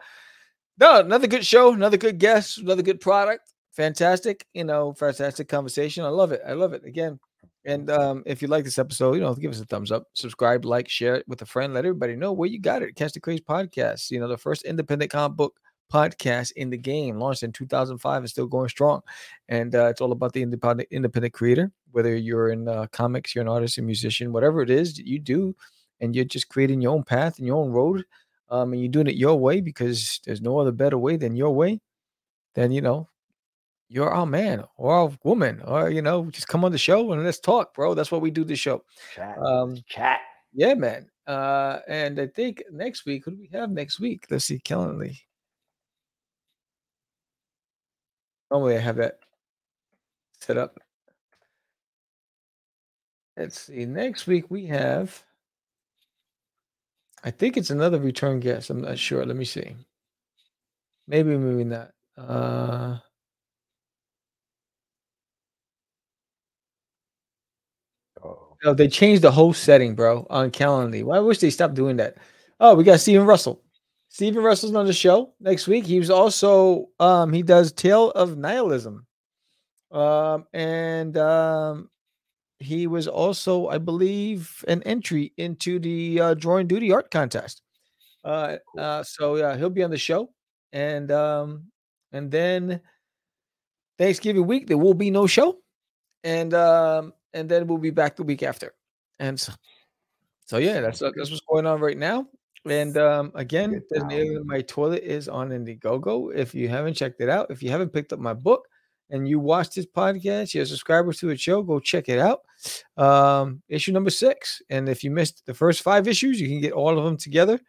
[0.79, 3.53] no, another good show, another good guest, another good product.
[3.72, 6.05] Fantastic, you know, fantastic conversation.
[6.05, 6.41] I love it.
[6.47, 6.85] I love it.
[6.85, 7.20] Again,
[7.67, 10.64] and um, if you like this episode, you know, give us a thumbs up, subscribe,
[10.64, 12.95] like, share it with a friend, let everybody know where you got it.
[12.95, 15.59] Catch the Craze podcast, you know, the first independent comic book
[15.93, 19.01] podcast in the game, launched in 2005 and still going strong.
[19.49, 23.43] And uh, it's all about the independent independent creator, whether you're in uh, comics, you're
[23.43, 25.55] an artist, a musician, whatever it is that you do,
[26.01, 28.05] and you're just creating your own path and your own road,
[28.49, 31.53] um, and you're doing it your way because there's no other better way than your
[31.53, 31.81] way.
[32.55, 33.09] Then you know
[33.88, 37.25] you're our man or our woman, or you know, just come on the show and
[37.25, 37.95] let's talk, bro.
[37.95, 38.83] That's what we do this show.
[39.14, 40.21] Chat, Um, chat.
[40.53, 41.08] yeah, man.
[41.26, 44.26] Uh, and I think next week, who do we have next week?
[44.30, 45.18] Let's see, Calendly.
[48.50, 49.18] Normally I have that
[50.41, 50.79] set up.
[53.37, 53.84] Let's see.
[53.84, 55.22] Next week we have.
[57.25, 58.71] I think it's another return guest.
[58.71, 59.26] I'm not sure.
[59.26, 59.75] Let me see.
[61.08, 61.91] Maybe, maybe not.
[62.17, 62.99] Uh,
[68.64, 71.03] no, they changed the whole setting, bro, on Calendly.
[71.04, 72.16] Well, I wish they stopped doing that.
[72.61, 73.62] Oh, we got Stephen Russell.
[74.08, 75.84] Stephen Russell's on the show next week.
[75.84, 79.07] He was also um he does Tale of Nihilism.
[79.91, 81.91] Um and um
[82.58, 87.62] he was also, I believe, an entry into the uh, drawing Doodie art contest.
[88.24, 90.30] Uh, uh so yeah, he'll be on the show.
[90.72, 91.64] And um
[92.12, 92.80] and then
[93.99, 95.58] Thanksgiving week there will be no show.
[96.24, 98.75] And um and then we'll be back the week after.
[99.21, 99.53] And so,
[100.46, 102.26] so yeah, that's uh, that's what's going on right now.
[102.64, 106.34] And um, again, Good There's an in My Toilet is on Indiegogo.
[106.34, 108.67] If you haven't checked it out, if you haven't picked up my book
[109.11, 112.41] and you watch this podcast, you're a subscriber to the show, go check it out.
[112.96, 114.61] Um, issue number six.
[114.68, 117.61] And if you missed the first five issues, you can get all of them together.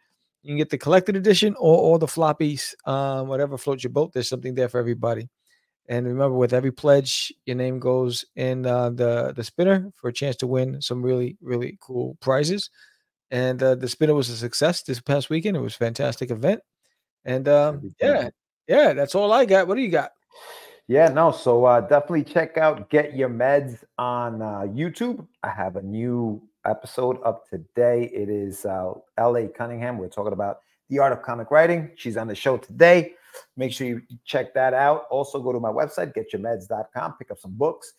[0.42, 4.12] You can get the collected edition or all the floppies, um, whatever floats your boat.
[4.12, 5.28] There's something there for everybody.
[5.88, 10.12] And remember, with every pledge, your name goes in uh, the the spinner for a
[10.12, 12.70] chance to win some really really cool prizes.
[13.30, 15.56] And uh, the spinner was a success this past weekend.
[15.56, 16.60] It was a fantastic event.
[17.24, 18.30] And um, yeah,
[18.66, 19.66] yeah, that's all I got.
[19.66, 20.12] What do you got?
[20.86, 21.32] Yeah, no.
[21.32, 25.26] So uh, definitely check out Get Your Meds on uh, YouTube.
[25.42, 28.10] I have a new episode up today.
[28.12, 29.48] It is uh, L.A.
[29.48, 29.98] Cunningham.
[29.98, 31.90] We're talking about the art of comic writing.
[31.96, 33.12] She's on the show today.
[33.56, 35.04] Make sure you check that out.
[35.10, 37.94] Also, go to my website, getyourmeds.com, pick up some books.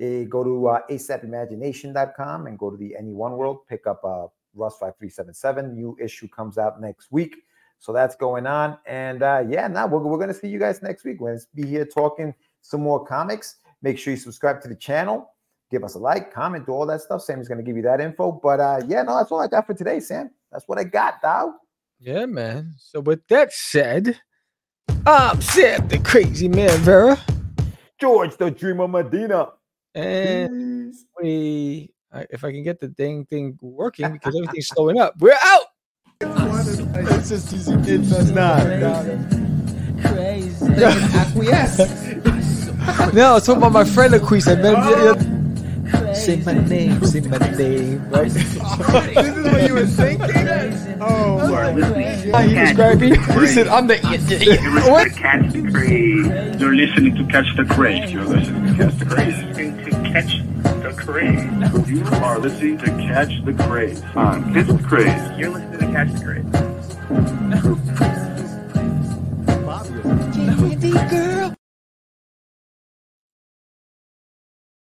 [0.00, 4.26] Eh, go to uh, asapimagination.com and go to the Any One World, pick up uh,
[4.54, 5.74] Rust 5377.
[5.74, 7.36] New issue comes out next week.
[7.78, 8.78] So that's going on.
[8.86, 11.20] And uh, yeah, now we're, we're going to see you guys next week.
[11.20, 13.56] We're going to be here talking some more comics.
[13.82, 15.30] Make sure you subscribe to the channel.
[15.70, 17.22] Give us a like, comment, do all that stuff.
[17.22, 18.32] Sam's going to give you that info.
[18.32, 20.30] But uh, yeah, no, that's all I got for today, Sam.
[20.50, 21.52] That's what I got, dog.
[21.98, 22.74] Yeah, man.
[22.78, 24.18] So with that said,
[25.06, 27.18] I'm Sam the Crazy Man Vera,
[28.00, 29.48] George, the Dreamer Medina.
[29.94, 31.04] and Peace.
[31.20, 31.90] we,
[32.30, 35.64] if I can get the dang thing working because everything's slowing up, we're out.
[36.20, 38.62] It's just it's not.
[40.12, 40.66] Crazy.
[40.84, 42.14] Acquiesce.
[43.14, 44.46] No, I was talking about my friend Aquise.
[44.46, 45.43] I met him the other- oh.
[46.14, 48.30] Say my name, say my name, right?
[48.30, 48.58] this is
[49.52, 50.98] what you were thinking?
[51.00, 53.08] Oh, You are listening to he described me.
[53.16, 55.08] He said, "I'm the." You're What?
[55.08, 56.60] listening to Catch the Craze.
[56.60, 58.12] You're listening to Catch the Craze.
[58.12, 59.42] You're listening to Catch the Craze.
[59.44, 60.42] Listening to Catch
[60.82, 61.88] the Craze.
[61.88, 65.38] You are listening to Catch the Craze on Catch the Craze.
[65.38, 67.54] You're listening to Catch the Craze.
[70.34, 71.54] Candy girl.